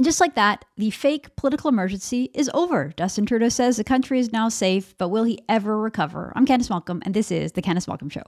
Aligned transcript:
And 0.00 0.04
just 0.06 0.18
like 0.18 0.34
that, 0.34 0.64
the 0.78 0.88
fake 0.88 1.36
political 1.36 1.68
emergency 1.68 2.30
is 2.32 2.50
over. 2.54 2.94
Justin 2.96 3.26
Trudeau 3.26 3.50
says 3.50 3.76
the 3.76 3.84
country 3.84 4.18
is 4.18 4.32
now 4.32 4.48
safe, 4.48 4.96
but 4.96 5.10
will 5.10 5.24
he 5.24 5.38
ever 5.46 5.78
recover? 5.78 6.32
I'm 6.34 6.46
Candice 6.46 6.70
Malcolm, 6.70 7.02
and 7.04 7.12
this 7.12 7.30
is 7.30 7.52
The 7.52 7.60
Candice 7.60 7.86
Malcolm 7.86 8.08
Show. 8.08 8.22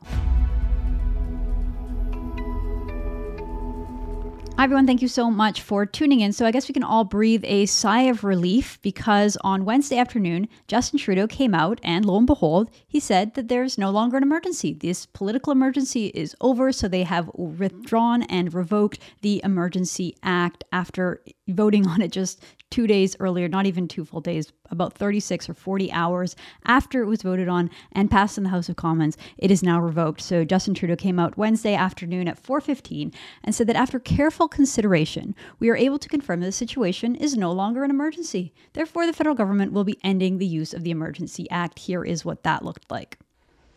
Hi, 4.63 4.65
everyone. 4.67 4.87
Thank 4.87 5.03
you 5.03 5.09
so 5.09 5.29
much 5.29 5.61
for 5.61 5.85
tuning 5.85 6.21
in. 6.21 6.33
So, 6.33 6.47
I 6.47 6.53
guess 6.53 6.69
we 6.69 6.73
can 6.73 6.85
all 6.85 7.03
breathe 7.03 7.43
a 7.45 7.67
sigh 7.67 8.03
of 8.03 8.23
relief 8.23 8.79
because 8.81 9.37
on 9.43 9.65
Wednesday 9.65 9.99
afternoon, 9.99 10.47
Justin 10.69 11.01
Trudeau 11.01 11.27
came 11.27 11.53
out 11.53 11.81
and 11.83 12.05
lo 12.05 12.17
and 12.17 12.29
behold, 12.29 12.71
he 12.87 13.01
said 13.01 13.35
that 13.35 13.49
there's 13.49 13.77
no 13.77 13.91
longer 13.91 14.19
an 14.19 14.23
emergency. 14.23 14.73
This 14.73 15.05
political 15.05 15.51
emergency 15.51 16.13
is 16.15 16.37
over. 16.41 16.71
So, 16.71 16.87
they 16.87 17.03
have 17.03 17.29
withdrawn 17.35 18.23
and 18.23 18.55
revoked 18.55 19.01
the 19.21 19.41
Emergency 19.43 20.15
Act 20.23 20.63
after 20.71 21.25
voting 21.49 21.89
on 21.89 22.01
it 22.01 22.13
just 22.13 22.41
two 22.73 22.87
days 22.87 23.15
earlier, 23.21 23.49
not 23.49 23.67
even 23.67 23.87
two 23.87 24.05
full 24.05 24.23
days, 24.23 24.51
about 24.71 24.95
36 24.95 25.49
or 25.49 25.55
40 25.55 25.93
hours 25.93 26.35
after 26.65 27.03
it 27.03 27.07
was 27.07 27.23
voted 27.23 27.47
on 27.47 27.71
and 27.93 28.11
passed 28.11 28.39
in 28.39 28.45
the 28.45 28.51
House 28.51 28.71
of 28.71 28.77
Commons, 28.77 29.19
it 29.37 29.51
is 29.51 29.63
now 29.63 29.79
revoked. 29.79 30.23
So 30.23 30.45
Justin 30.45 30.73
Trudeau 30.75 30.97
came 30.97 31.19
out 31.19 31.37
Wednesday 31.37 31.75
afternoon 31.75 32.27
at 32.27 32.43
4:15 32.43 33.13
and 33.45 33.55
said 33.55 33.67
that 33.67 33.77
after 33.77 34.01
careful 34.01 34.49
consideration, 34.49 35.35
we 35.61 35.69
are 35.69 35.77
able 35.77 35.99
to 35.99 36.09
confirm 36.09 36.41
that 36.41 36.47
the 36.47 36.53
situation 36.53 37.15
is 37.15 37.37
no 37.37 37.53
longer 37.53 37.85
an 37.85 37.91
emergency. 37.91 38.55
Therefore, 38.73 39.07
the 39.07 39.13
federal 39.13 39.37
government 39.37 39.73
will 39.73 39.85
be 39.85 39.99
ending 40.03 40.39
the 40.39 40.47
use 40.47 40.73
of 40.73 40.83
the 40.83 40.91
Emergency 40.91 41.49
Act. 41.51 41.79
Here 41.79 42.03
is 42.03 42.25
what 42.25 42.43
that 42.43 42.65
looked 42.65 42.91
like. 42.91 43.19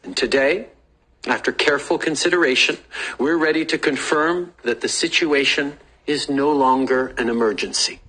And 0.03 0.15
today, 0.15 0.70
after 1.27 1.51
careful 1.51 1.98
consideration, 1.98 2.77
we're 3.20 3.37
ready 3.37 3.65
to 3.65 3.77
confirm 3.77 4.53
that 4.63 4.79
the 4.79 4.87
situation 4.87 5.77
is 6.07 6.29
no 6.29 6.51
longer 6.51 7.07
an 7.17 7.29
emergency. 7.29 7.99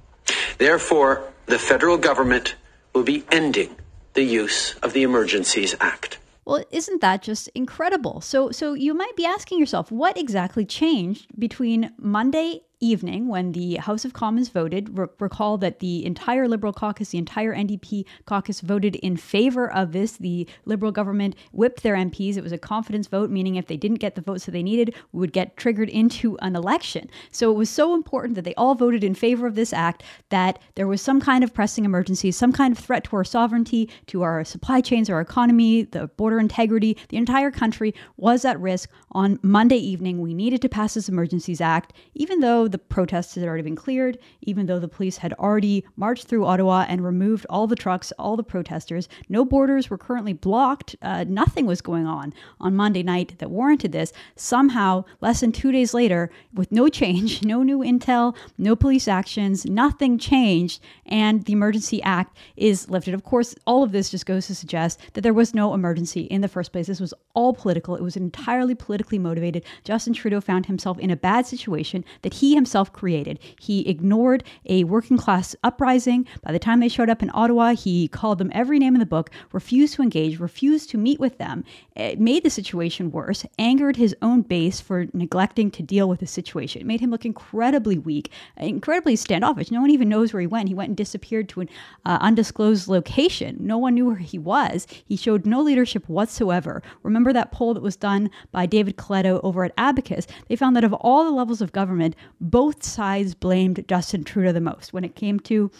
Therefore, 0.59 1.24
the 1.46 1.59
federal 1.59 1.98
government 1.98 2.55
will 2.95 3.02
be 3.02 3.24
ending 3.30 3.77
the 4.14 4.22
use 4.22 4.75
of 4.83 4.92
the 4.92 5.03
Emergencies 5.03 5.75
Act. 5.81 6.19
Well, 6.44 6.64
isn't 6.70 7.00
that 7.00 7.22
just 7.22 7.48
incredible? 7.55 8.20
So 8.20 8.50
so 8.53 8.75
you 8.75 8.94
might 8.94 9.16
be 9.16 9.27
asking 9.27 9.58
yourself 9.58 9.91
what 9.91 10.16
exactly 10.16 10.64
changed 10.64 11.27
between 11.39 11.92
Monday 11.98 12.62
evening 12.80 13.28
when 13.28 13.52
the 13.52 13.77
House 13.77 14.05
of 14.05 14.12
Commons 14.12 14.48
voted. 14.48 14.98
Re- 14.98 15.06
recall 15.19 15.56
that 15.58 15.80
the 15.80 16.05
entire 16.05 16.46
Liberal 16.46 16.72
caucus, 16.72 17.10
the 17.10 17.19
entire 17.19 17.55
NDP 17.55 18.05
caucus 18.27 18.60
voted 18.60 18.96
in 18.96 19.16
favor 19.16 19.70
of 19.70 19.92
this. 19.92 20.19
The 20.19 20.46
Liberal 20.64 20.92
government 20.92 21.36
whipped 21.52 21.82
their 21.82 21.97
MPs. 21.97 22.36
It 22.36 22.42
was 22.42 22.52
a 22.52 22.58
confidence 22.58 23.06
vote, 23.06 23.30
meaning 23.30 23.56
if 23.56 23.66
they 23.66 23.77
didn't 23.77 23.98
get 23.98 24.14
the 24.14 24.20
votes 24.20 24.44
that 24.44 24.52
they 24.52 24.62
needed, 24.62 24.94
we 25.12 25.20
would 25.20 25.32
get 25.32 25.56
triggered 25.56 25.88
into 25.88 26.36
an 26.38 26.54
election. 26.54 27.08
So 27.30 27.50
it 27.50 27.54
was 27.54 27.70
so 27.70 27.94
important 27.94 28.34
that 28.34 28.44
they 28.44 28.54
all 28.54 28.74
voted 28.74 29.02
in 29.02 29.14
favor 29.14 29.47
of 29.47 29.54
this 29.54 29.72
act 29.72 30.02
that 30.28 30.58
there 30.74 30.86
was 30.86 31.00
some 31.00 31.20
kind 31.20 31.42
of 31.42 31.54
pressing 31.54 31.84
emergency, 31.84 32.30
some 32.30 32.52
kind 32.52 32.77
of 32.77 32.82
threat 32.82 33.04
to 33.04 33.16
our 33.16 33.24
sovereignty, 33.24 33.88
to 34.06 34.22
our 34.22 34.44
supply 34.44 34.80
chains, 34.80 35.08
our 35.08 35.20
economy, 35.20 35.82
the 35.84 36.08
border 36.08 36.38
integrity. 36.38 36.97
The 37.08 37.16
entire 37.16 37.50
country 37.50 37.94
was 38.16 38.44
at 38.44 38.60
risk 38.60 38.91
on 39.12 39.38
Monday 39.42 39.78
evening. 39.78 40.20
We 40.20 40.34
needed 40.34 40.60
to 40.62 40.69
pass 40.69 40.94
this 40.94 41.08
Emergencies 41.08 41.60
Act, 41.60 41.92
even 42.14 42.41
though 42.41 42.66
the 42.69 42.78
protests 42.78 43.34
had 43.34 43.45
already 43.45 43.62
been 43.62 43.77
cleared, 43.77 44.19
even 44.42 44.67
though 44.67 44.78
the 44.78 44.89
police 44.89 45.19
had 45.19 45.33
already 45.34 45.84
marched 45.97 46.27
through 46.27 46.45
Ottawa 46.45 46.86
and 46.89 47.05
removed 47.05 47.47
all 47.48 47.67
the 47.67 47.77
trucks, 47.77 48.12
all 48.19 48.36
the 48.36 48.42
protesters. 48.42 49.09
No 49.28 49.45
borders 49.45 49.91
were 49.91 49.98
currently 49.98 50.33
blocked. 50.33 50.97
Uh, 51.03 51.25
nothing 51.28 51.67
was 51.67 51.81
going 51.81 52.06
on 52.06 52.34
on 52.61 52.75
Monday 52.77 53.03
night 53.03 53.39
that 53.39 53.50
warranted 53.50 53.92
this. 53.92 54.12
Somehow, 54.34 55.05
less 55.20 55.41
than 55.41 55.53
two 55.53 55.72
days 55.72 55.94
later, 55.94 56.31
with 56.53 56.72
no 56.72 56.89
change, 56.89 57.42
no 57.44 57.62
new 57.62 57.78
intel, 57.78 58.37
no 58.59 58.75
police 58.75 59.09
actions, 59.09 59.64
nothing 59.64 60.19
changed, 60.19 60.83
and 61.06 61.44
the 61.44 61.53
Emergency 61.53 62.03
Act 62.03 62.37
is 62.56 62.89
lifted. 62.91 63.14
Of 63.14 63.25
course, 63.25 63.55
all 63.67 63.83
of 63.83 63.92
this 63.92 64.11
just 64.11 64.27
goes 64.27 64.47
to 64.47 64.55
suggest 64.55 65.00
that 65.14 65.20
there 65.20 65.34
was 65.34 65.55
no 65.55 65.75
emergency 65.75 66.22
in 66.22 66.41
the 66.41 66.48
first 66.48 66.72
place. 66.72 66.87
This 66.87 67.00
was 67.00 67.14
all 67.34 67.53
political, 67.55 67.94
it 67.94 68.03
was 68.03 68.16
entirely 68.16 68.75
politically 68.75 69.19
motivated. 69.19 69.65
Justin 69.84 70.12
Trudeau 70.12 70.41
found 70.41 70.66
himself 70.66 70.98
in 70.98 71.10
a 71.10 71.16
bad 71.16 71.47
situation 71.47 72.04
that 72.22 72.34
he 72.34 72.56
himself 72.56 72.93
created. 72.93 73.39
He 73.61 73.89
ignored 73.89 74.43
a 74.67 74.83
working 74.84 75.17
class 75.17 75.55
uprising. 75.62 76.27
By 76.43 76.53
the 76.53 76.59
time 76.59 76.81
they 76.81 76.89
showed 76.89 77.09
up 77.09 77.22
in 77.22 77.31
Ottawa, 77.33 77.75
he 77.75 78.09
called 78.09 78.39
them 78.39 78.50
every 78.53 78.78
name 78.78 78.94
in 78.94 79.00
the 79.00 79.06
book, 79.06 79.31
refused 79.53 79.94
to 79.94 80.03
engage, 80.03 80.41
refused 80.41 80.91
to 80.91 80.99
meet 80.99 81.21
with 81.21 81.39
them. 81.39 81.65
It 81.95 82.19
made 82.19 82.43
the 82.43 82.50
situation 82.50 83.12
worse, 83.12 83.47
angered 83.59 83.97
his 83.97 84.16
own 84.21 84.43
base 84.43 84.81
for 84.81 85.06
neglecting 85.12 85.71
to 85.72 85.83
deal 85.83 86.09
with 86.09 86.21
the 86.21 86.27
situation. 86.27 86.81
It 86.81 86.87
made 86.87 87.00
him 87.00 87.11
look 87.11 87.25
incredibly 87.25 87.99
weak, 87.99 88.31
incredibly 88.56 89.16
standoffish. 89.16 89.71
No 89.71 89.81
one 89.81 89.91
even 89.91 90.09
knows 90.09 90.33
where 90.33 90.41
he 90.41 90.47
went. 90.47 90.69
He 90.69 90.75
went 90.75 90.89
and 90.89 90.97
disappeared 90.97 91.49
to 91.50 91.61
an 91.61 91.69
uh, 92.05 92.19
undisclosed 92.21 92.89
location. 92.89 93.56
No 93.61 93.78
one 93.78 93.95
knew 93.95 94.06
where 94.06 94.16
he 94.16 94.39
was. 94.39 94.87
He 95.05 95.16
showed 95.16 95.47
no 95.47 95.61
leadership 95.61 96.09
whatsoever. 96.09 96.83
Remember 97.03 97.33
that 97.33 97.53
poll 97.53 97.75
that 97.75 97.83
was 97.83 97.97
done 97.97 98.31
by 98.53 98.66
David 98.66 98.97
Coletto 98.97 99.41
over 99.43 99.65
at 99.65 99.72
Abacus? 99.77 100.27
They 100.49 100.56
found 100.56 100.77
that 100.77 100.84
of 100.84 100.93
all 100.95 101.25
the 101.25 101.31
levels 101.31 101.61
of 101.61 101.72
government, 101.72 102.16
both 102.51 102.83
sides 102.83 103.34
blamed 103.34 103.84
Justin 103.89 104.25
Trudeau 104.25 104.53
the 104.53 104.61
most 104.61 104.93
when 104.93 105.05
it 105.05 105.15
came 105.17 105.41
to 105.41 105.71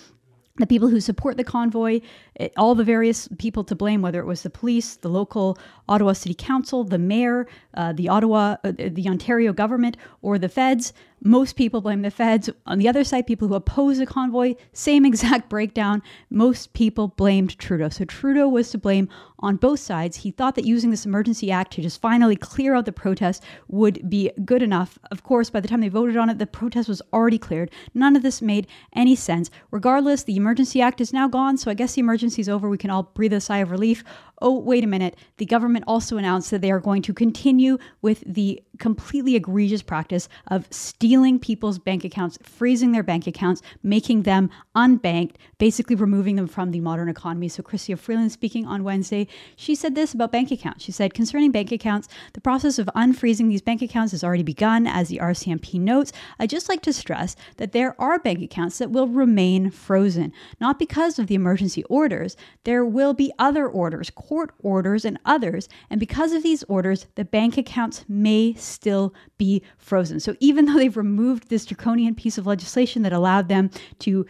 the 0.59 0.67
people 0.67 0.89
who 0.89 1.01
support 1.01 1.37
the 1.37 1.45
convoy, 1.45 2.01
it, 2.35 2.53
all 2.57 2.75
the 2.75 2.85
various 2.85 3.29
people 3.39 3.63
to 3.65 3.75
blame, 3.75 4.03
whether 4.03 4.21
it 4.21 4.27
was 4.27 4.43
the 4.43 4.51
police, 4.51 4.97
the 4.97 5.09
local 5.09 5.59
Ottawa 5.89 6.13
City 6.15 6.35
Council, 6.35 6.83
the 6.85 6.99
mayor, 6.99 7.47
uh, 7.75 7.93
the 7.93 8.09
Ottawa, 8.09 8.57
uh, 8.65 8.73
the 8.77 9.07
Ontario 9.09 9.53
government, 9.53 9.97
or 10.23 10.39
the 10.39 10.49
feds. 10.49 10.93
Most 11.23 11.57
people 11.57 11.81
blame 11.81 12.03
the 12.03 12.11
feds. 12.11 12.51
On 12.67 12.79
the 12.79 12.89
other 12.89 13.03
side, 13.03 13.27
people 13.27 13.49
who 13.49 13.55
oppose 13.55 13.99
the 13.99 14.07
convoy, 14.07 14.55
same 14.73 15.05
exact 15.05 15.49
breakdown. 15.49 16.03
Most 16.31 16.73
people 16.73 17.09
blamed 17.09 17.59
Trudeau. 17.59 17.89
So 17.89 18.05
Trudeau 18.05 18.49
was 18.49 18.71
to 18.71 18.79
blame 18.79 19.09
on 19.39 19.57
both 19.57 19.81
sides. 19.81 20.19
He 20.19 20.31
thought 20.31 20.55
that 20.55 20.65
using 20.65 20.91
this 20.91 21.07
emergency 21.07 21.51
act 21.51 21.73
to 21.75 21.83
just 21.83 22.01
finally 22.01 22.37
clear 22.37 22.75
out 22.75 22.85
the 22.87 22.93
protest 22.93 23.43
would 23.69 24.09
be 24.09 24.31
good 24.45 24.63
enough. 24.63 24.99
Of 25.11 25.23
course, 25.23 25.51
by 25.51 25.61
the 25.61 25.69
time 25.69 25.81
they 25.81 25.89
voted 25.89 26.17
on 26.17 26.31
it, 26.31 26.39
the 26.39 26.47
protest 26.47 26.89
was 26.89 27.03
already 27.13 27.39
cleared. 27.39 27.71
None 27.95 28.17
of 28.17 28.23
this 28.23 28.41
made 28.41 28.67
any 28.95 29.17
sense. 29.17 29.51
Regardless, 29.71 30.23
the 30.23 30.37
emergency 30.37 30.81
act 30.81 31.01
is 31.01 31.13
now 31.13 31.29
gone, 31.29 31.57
so 31.57 31.71
I 31.71 31.75
guess 31.75 31.95
the 31.95 32.01
emergency 32.01 32.41
is 32.41 32.49
over. 32.49 32.69
We 32.69 32.79
can 32.79 32.91
all 32.91 33.05
breathe 33.15 33.33
a 33.33 33.41
sigh 33.41 33.59
of 33.59 33.71
relief 33.71 34.05
oh, 34.43 34.59
wait 34.59 34.85
a 34.85 34.87
minute, 34.87 35.17
the 35.39 35.47
government 35.47 35.85
also 35.87 36.17
announced 36.17 36.51
that 36.51 36.61
they 36.61 36.71
are 36.71 36.81
going 36.81 37.03
to 37.03 37.15
continue 37.15 37.79
with 38.03 38.23
the 38.27 38.63
completely 38.79 39.37
egregious 39.37 39.83
practice 39.83 40.29
of 40.49 40.67
stealing 40.71 41.39
people's 41.39 41.79
bank 41.79 42.05
accounts, 42.05 42.39
freezing 42.43 42.93
their 42.93 43.03
bank 43.03 43.27
accounts, 43.27 43.63
making 43.83 44.23
them 44.23 44.51
unbanked, 44.75 45.37
basically 45.59 45.97
removing 45.97 46.37
them 46.37 46.47
from 46.47 46.71
the 46.71 46.81
modern 46.81 47.09
economy. 47.09 47.49
So, 47.49 47.63
Chrystia 47.63 47.99
Freeland 47.99 48.33
speaking 48.33 48.67
on 48.67 48.85
Wednesday, 48.85 49.27
she 49.57 49.75
said 49.75 49.95
this 49.95 50.13
about 50.13 50.33
bank 50.33 50.51
accounts. 50.51 50.85
She 50.85 50.93
said, 50.93 51.15
concerning 51.15 51.51
bank 51.51 51.73
accounts, 51.73 52.09
the 52.35 52.41
process 52.41 52.79
of 52.79 52.91
unfreezing 52.95 53.49
these 53.49 53.63
bank 53.63 53.83
accounts 53.83 54.13
has 54.13 54.23
already 54.23 54.43
begun, 54.43 54.87
as 54.87 55.09
the 55.09 55.19
RCMP 55.19 55.81
notes. 55.81 56.13
I'd 56.39 56.51
just 56.51 56.69
like 56.69 56.83
to 56.83 56.93
stress 56.93 57.37
that 57.57 57.73
there 57.73 58.01
are 58.01 58.19
bank 58.19 58.43
accounts 58.43 58.79
that 58.79 58.91
will 58.91 59.09
remain 59.09 59.71
frozen, 59.71 60.33
not 60.61 60.79
because 60.79 61.19
of 61.19 61.27
the 61.27 61.35
emergency 61.35 61.83
orders. 61.85 62.37
There 62.65 62.85
will 62.85 63.15
be 63.15 63.33
other 63.39 63.67
orders, 63.67 64.11
court 64.27 64.53
orders, 64.61 65.05
and 65.05 65.19
others. 65.25 65.69
And 65.91 66.01
because 66.01 66.33
of 66.33 66.43
these 66.43 66.63
orders, 66.65 67.07
the 67.15 67.25
bank 67.25 67.57
accounts 67.57 68.05
may 68.09 68.55
still 68.55 69.15
be 69.39 69.63
frozen. 69.79 70.21
So 70.21 70.35
even 70.41 70.65
though 70.65 70.77
they've 70.77 70.97
removed 70.97 71.49
this 71.49 71.65
draconian 71.65 72.15
piece 72.15 72.39
of 72.39 72.47
legislation 72.47 73.03
that 73.03 73.13
allowed 73.13 73.49
them 73.49 73.71
to 74.01 74.27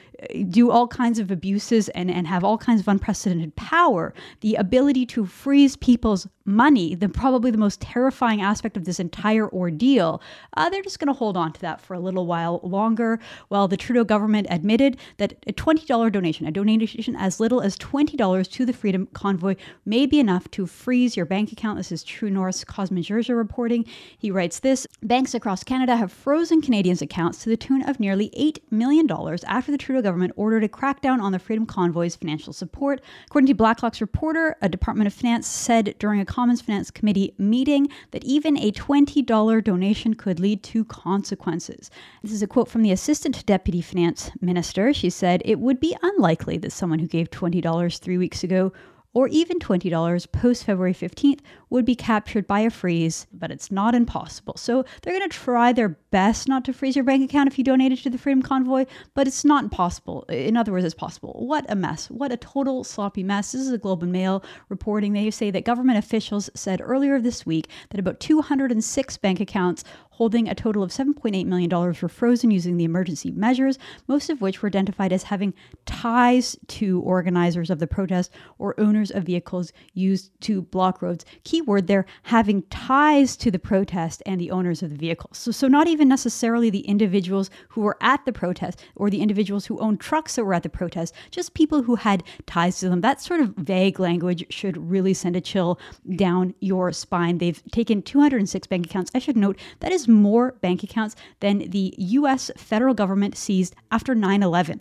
do 0.49 0.71
all 0.71 0.89
kinds 0.89 1.19
of 1.19 1.31
abuses 1.31 1.89
and, 1.91 2.11
and 2.11 2.27
have 2.27 2.45
all 2.45 2.59
kinds 2.59 2.81
of 2.81 2.89
unprecedented 2.89 3.55
power, 3.57 4.15
the 4.41 4.55
ability 4.55 5.07
to 5.07 5.27
freeze 5.27 5.77
people's 5.77 6.27
money, 6.45 6.95
the 6.95 7.09
probably 7.09 7.51
the 7.51 7.59
most 7.59 7.81
terrifying 7.81 8.41
aspect 8.41 8.77
of 8.77 8.85
this 8.85 9.01
entire 9.01 9.49
ordeal, 9.51 10.23
uh, 10.57 10.71
they're 10.71 10.83
just 10.83 10.99
going 10.99 11.09
to 11.09 11.13
hold 11.13 11.37
on 11.37 11.53
to 11.53 11.61
that 11.61 11.81
for 11.81 11.95
a 11.95 11.99
little 11.99 12.27
while 12.27 12.61
longer. 12.63 13.19
While 13.49 13.69
the 13.69 13.77
Trudeau 13.77 14.05
government 14.05 14.47
admitted 14.49 14.97
that 15.19 15.35
a 15.47 15.53
$20 15.53 16.13
donation, 16.13 16.47
a 16.47 16.53
donation 16.53 17.17
as 17.17 17.41
little 17.41 17.61
as 17.61 17.77
$20 17.77 18.51
to 18.53 18.65
the 18.65 18.73
Freedom 18.73 19.09
Convoy, 19.13 19.57
may 19.85 20.07
be 20.07 20.21
enough 20.21 20.51
to 20.53 20.67
freeze 20.67 21.17
your 21.17 21.27
bank 21.27 21.53
account. 21.53 21.79
This 21.79 21.93
is 21.93 22.05
True 22.05 22.31
North's 22.31 22.65
Cosmin 22.65 23.03
Dzsurdzsa 23.03 23.37
reporting. 23.37 23.85
He 24.17 24.31
writes 24.31 24.61
this 24.61 24.87
Banks 25.03 25.35
across 25.35 25.65
Canada 25.65 25.97
have 25.97 26.13
frozen 26.13 26.61
Canadians' 26.61 27.03
accounts 27.03 27.43
to 27.43 27.49
the 27.49 27.57
tune 27.57 27.83
of 27.83 27.99
nearly 27.99 28.31
$8 28.31 28.59
million 28.71 29.11
after 29.47 29.73
the 29.73 29.79
Trudeau 29.79 30.03
government 30.07 30.33
ordered 30.37 30.63
a 30.63 30.69
crackdown 30.69 31.21
on 31.21 31.33
the 31.33 31.39
Freedom 31.41 31.67
Convoy's 31.67 32.15
financial 32.15 32.53
support. 32.53 33.01
According 33.27 33.49
to 33.49 33.55
Blacklock's 33.55 34.01
reporter, 34.01 34.55
a 34.63 34.69
Department 34.69 35.09
of 35.09 35.13
Finance 35.13 35.49
said 35.49 35.97
during 35.99 36.21
a 36.21 36.25
Commons 36.25 36.63
Finance 36.63 36.93
Committee 36.93 37.35
meeting 37.39 37.89
that 38.13 38.23
even 38.23 38.57
a 38.57 38.71
$20 38.71 39.65
donation 39.65 40.15
could 40.15 40.39
lead 40.39 40.63
to 40.63 40.85
consequences. 40.85 41.91
This 42.23 42.31
is 42.31 42.41
a 42.41 42.47
quote 42.47 42.69
from 42.69 42.83
the 42.83 42.93
Assistant 42.93 43.45
Deputy 43.47 43.81
Finance 43.81 44.31
Minister. 44.41 44.95
She 44.95 45.11
said, 45.11 45.43
It 45.45 45.59
would 45.59 45.81
be 45.81 45.97
unlikely 46.01 46.57
that 46.59 46.71
someone 46.71 47.01
who 47.01 47.09
gave 47.09 47.29
$20 47.31 47.99
three 47.99 48.17
weeks 48.17 48.45
ago 48.45 48.73
or 49.17 49.29
even 49.29 49.59
$20 49.59 50.31
post 50.31 50.65
February 50.65 50.93
15th 50.93 51.41
would 51.71 51.87
be 51.87 51.95
captured 51.95 52.47
by 52.47 52.61
a 52.61 52.69
freeze, 52.69 53.27
but 53.33 53.51
it's 53.51 53.71
not 53.71 53.95
impossible. 53.95 54.55
So 54.59 54.85
they're 55.01 55.19
going 55.19 55.27
to 55.27 55.35
try 55.35 55.73
their 55.73 55.89
best 56.11 56.49
not 56.49 56.67
to 56.67 56.75
freeze 56.75 56.97
your 56.97 57.05
bank 57.05 57.25
account 57.25 57.47
if 57.47 57.57
you 57.57 57.65
donated 57.65 57.99
to 58.01 58.11
the 58.11 58.19
Freedom 58.19 58.43
Convoy, 58.43 58.85
but 59.15 59.27
it's 59.27 59.43
not 59.43 59.65
impossible. 59.65 60.25
In 60.25 60.55
other 60.55 60.71
words, 60.71 60.85
it's 60.85 60.95
possible. 60.95 61.33
What 61.47 61.65
a 61.71 61.75
mess. 61.75 62.11
What 62.11 62.31
a 62.31 62.37
total 62.37 62.85
sloppy 62.85 63.23
mess. 63.23 63.53
This 63.53 63.63
is 63.63 63.73
a 63.73 63.79
Globe 63.79 64.03
and 64.03 64.13
Mail 64.13 64.45
reporting. 64.69 65.15
They 65.15 65.31
say 65.31 65.51
that 65.51 65.65
government 65.65 65.97
officials 65.97 66.51
said 66.55 66.83
earlier 66.85 67.19
this 67.19 67.47
week 67.47 67.69
that 67.89 67.99
about 67.99 68.21
206 68.21 69.17
bank 69.17 69.41
accounts 69.41 69.83
holding 70.17 70.49
a 70.49 70.55
total 70.55 70.83
of 70.83 70.91
$7.8 70.91 71.45
million 71.45 71.71
were 71.71 72.09
frozen 72.09 72.51
using 72.51 72.79
the 72.79 72.85
emergency 72.85 73.31
measures, 73.31 73.79
most 74.09 74.31
of 74.31 74.41
which 74.41 74.63
were 74.63 74.67
identified 74.67 75.13
as 75.13 75.25
having 75.25 75.53
ties 75.85 76.57
to 76.69 77.03
organizers 77.03 77.69
of 77.69 77.81
the 77.81 77.87
protest 77.87 78.33
or 78.59 78.79
owners 78.81 79.11
of 79.11 79.25
vehicles 79.25 79.75
used 79.93 80.31
to 80.41 80.63
block 80.63 81.03
roads. 81.03 81.27
Keyword 81.45 81.87
there, 81.87 82.07
having 82.23 82.63
ties 82.71 83.37
to 83.37 83.51
the 83.51 83.59
protest 83.59 84.23
and 84.25 84.41
the 84.41 84.51
owners 84.51 84.83
of 84.83 84.89
the 84.89 84.97
vehicles. 84.97 85.37
So, 85.37 85.51
so 85.51 85.69
not 85.69 85.87
even 85.87 86.09
necessarily 86.09 86.71
the 86.71 86.81
individuals 86.81 87.51
who 87.69 87.83
were 87.83 87.99
at 88.01 88.25
the 88.25 88.33
protest 88.33 88.83
or 88.95 89.11
the 89.11 89.21
individuals 89.21 89.67
who 89.67 89.79
owned 89.81 90.01
trucks 90.01 90.37
that 90.37 90.45
were 90.45 90.55
at 90.55 90.63
the 90.63 90.71
protest, 90.71 91.15
just 91.31 91.53
people 91.53 91.83
who 91.83 91.97
had 91.97 92.23
ties 92.47 92.79
to 92.79 92.89
them. 92.89 93.03
That 93.03 93.21
sort 93.21 93.41
of 93.41 93.55
vague 93.57 94.01
language 94.01 94.47
should 94.49 94.79
really 94.91 95.13
send 95.13 95.37
a 95.37 95.43
chill 95.43 95.79
down 96.17 96.55
your 96.61 96.91
spine. 96.93 97.37
They've 97.37 97.63
taken 97.71 98.01
206 98.01 98.67
bank 98.67 98.87
accounts. 98.87 99.11
I 99.15 99.19
should 99.19 99.37
note 99.37 99.59
that 99.81 99.93
is 99.93 100.06
more 100.09 100.53
bank 100.61 100.83
accounts 100.83 101.17
than 101.41 101.71
the 101.71 101.95
US 101.99 102.51
federal 102.57 102.95
government 102.95 103.37
seized 103.37 103.75
after 103.91 104.15
9 104.15 104.43
11 104.43 104.81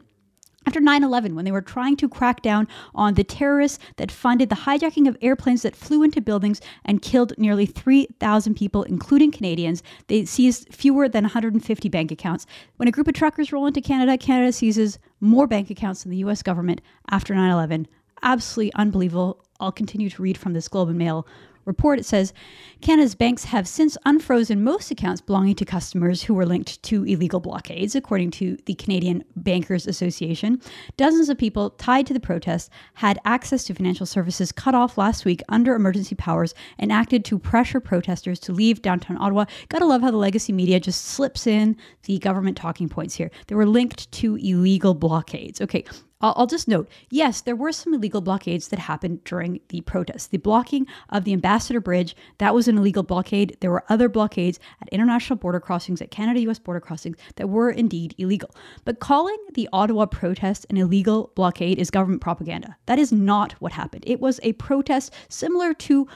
after 0.67 0.79
9 0.79 1.03
11, 1.03 1.35
when 1.35 1.45
they 1.45 1.51
were 1.51 1.61
trying 1.61 1.95
to 1.97 2.09
crack 2.09 2.41
down 2.41 2.67
on 2.95 3.13
the 3.13 3.23
terrorists 3.23 3.77
that 3.97 4.11
funded 4.11 4.49
the 4.49 4.55
hijacking 4.55 5.07
of 5.07 5.17
airplanes 5.21 5.61
that 5.61 5.75
flew 5.75 6.01
into 6.01 6.21
buildings 6.21 6.59
and 6.83 7.01
killed 7.01 7.33
nearly 7.37 7.65
3,000 7.65 8.55
people, 8.55 8.83
including 8.83 9.31
Canadians, 9.31 9.83
they 10.07 10.25
seized 10.25 10.73
fewer 10.73 11.07
than 11.07 11.23
150 11.23 11.89
bank 11.89 12.11
accounts. 12.11 12.45
When 12.77 12.87
a 12.87 12.91
group 12.91 13.07
of 13.07 13.13
truckers 13.13 13.51
roll 13.51 13.67
into 13.67 13.81
Canada, 13.81 14.17
Canada 14.17 14.51
seizes 14.51 14.97
more 15.19 15.45
bank 15.47 15.69
accounts 15.69 16.03
than 16.03 16.11
the 16.11 16.17
US 16.17 16.41
government 16.41 16.81
after 17.11 17.35
9 17.35 17.51
11. 17.51 17.87
Absolutely 18.23 18.73
unbelievable. 18.73 19.45
I'll 19.59 19.71
continue 19.71 20.09
to 20.09 20.21
read 20.21 20.37
from 20.37 20.53
this 20.53 20.67
Globe 20.67 20.89
and 20.89 20.97
Mail 20.97 21.27
report, 21.65 21.99
it 21.99 22.05
says 22.05 22.33
Canada's 22.81 23.15
banks 23.15 23.45
have 23.45 23.67
since 23.67 23.97
unfrozen 24.05 24.63
most 24.63 24.91
accounts 24.91 25.21
belonging 25.21 25.55
to 25.55 25.65
customers 25.65 26.23
who 26.23 26.33
were 26.33 26.45
linked 26.45 26.81
to 26.83 27.03
illegal 27.03 27.39
blockades, 27.39 27.95
according 27.95 28.31
to 28.31 28.57
the 28.65 28.75
Canadian 28.75 29.23
Bankers 29.35 29.87
Association. 29.87 30.61
Dozens 30.97 31.29
of 31.29 31.37
people 31.37 31.71
tied 31.71 32.05
to 32.07 32.13
the 32.13 32.19
protests 32.19 32.69
had 32.93 33.19
access 33.25 33.63
to 33.65 33.73
financial 33.73 34.05
services 34.05 34.51
cut 34.51 34.75
off 34.75 34.97
last 34.97 35.25
week 35.25 35.41
under 35.49 35.75
emergency 35.75 36.15
powers 36.15 36.53
and 36.77 36.91
acted 36.91 37.25
to 37.25 37.39
pressure 37.39 37.79
protesters 37.79 38.39
to 38.39 38.53
leave 38.53 38.81
downtown 38.81 39.17
Ottawa. 39.17 39.45
Gotta 39.69 39.85
love 39.85 40.01
how 40.01 40.11
the 40.11 40.17
legacy 40.17 40.53
media 40.53 40.79
just 40.79 41.05
slips 41.05 41.47
in 41.47 41.75
the 42.03 42.19
government 42.19 42.57
talking 42.57 42.89
points 42.89 43.15
here. 43.15 43.31
They 43.47 43.55
were 43.55 43.65
linked 43.65 44.11
to 44.13 44.35
illegal 44.35 44.93
blockades. 44.93 45.61
Okay, 45.61 45.83
I'll, 46.25 46.33
I'll 46.37 46.47
just 46.47 46.67
note 46.67 46.89
yes, 47.11 47.41
there 47.41 47.55
were 47.55 47.71
some 47.71 47.93
illegal 47.93 48.19
blockades 48.19 48.69
that 48.69 48.79
happened 48.79 49.23
during 49.25 49.59
the 49.69 49.81
protests. 49.81 50.27
The 50.27 50.37
blocking 50.37 50.87
of 51.09 51.23
the 51.23 51.33
Ambassador 51.33 51.79
Bridge, 51.79 52.15
that 52.39 52.55
was 52.55 52.67
an 52.67 52.79
illegal 52.79 53.03
blockade. 53.03 53.57
There 53.61 53.69
were 53.69 53.83
other 53.89 54.09
blockades 54.09 54.59
at 54.81 54.89
international 54.89 55.37
border 55.37 55.59
crossings, 55.59 56.01
at 56.01 56.09
Canada 56.09 56.39
US 56.49 56.57
border 56.57 56.79
crossings, 56.79 57.17
that 57.35 57.49
were 57.49 57.69
indeed 57.69 58.15
illegal. 58.17 58.49
But 58.85 58.99
calling 58.99 59.37
the 59.53 59.69
Ottawa 59.71 60.07
protest 60.07 60.65
an 60.71 60.77
illegal 60.77 61.31
blockade 61.35 61.77
is 61.77 61.91
government 61.91 62.21
propaganda. 62.21 62.75
That 62.87 62.97
is 62.97 63.11
not 63.11 63.53
what 63.59 63.73
happened. 63.73 64.03
It 64.07 64.19
was 64.19 64.39
a 64.41 64.53
protest 64.53 65.13
similar 65.29 65.75
to 65.75 66.07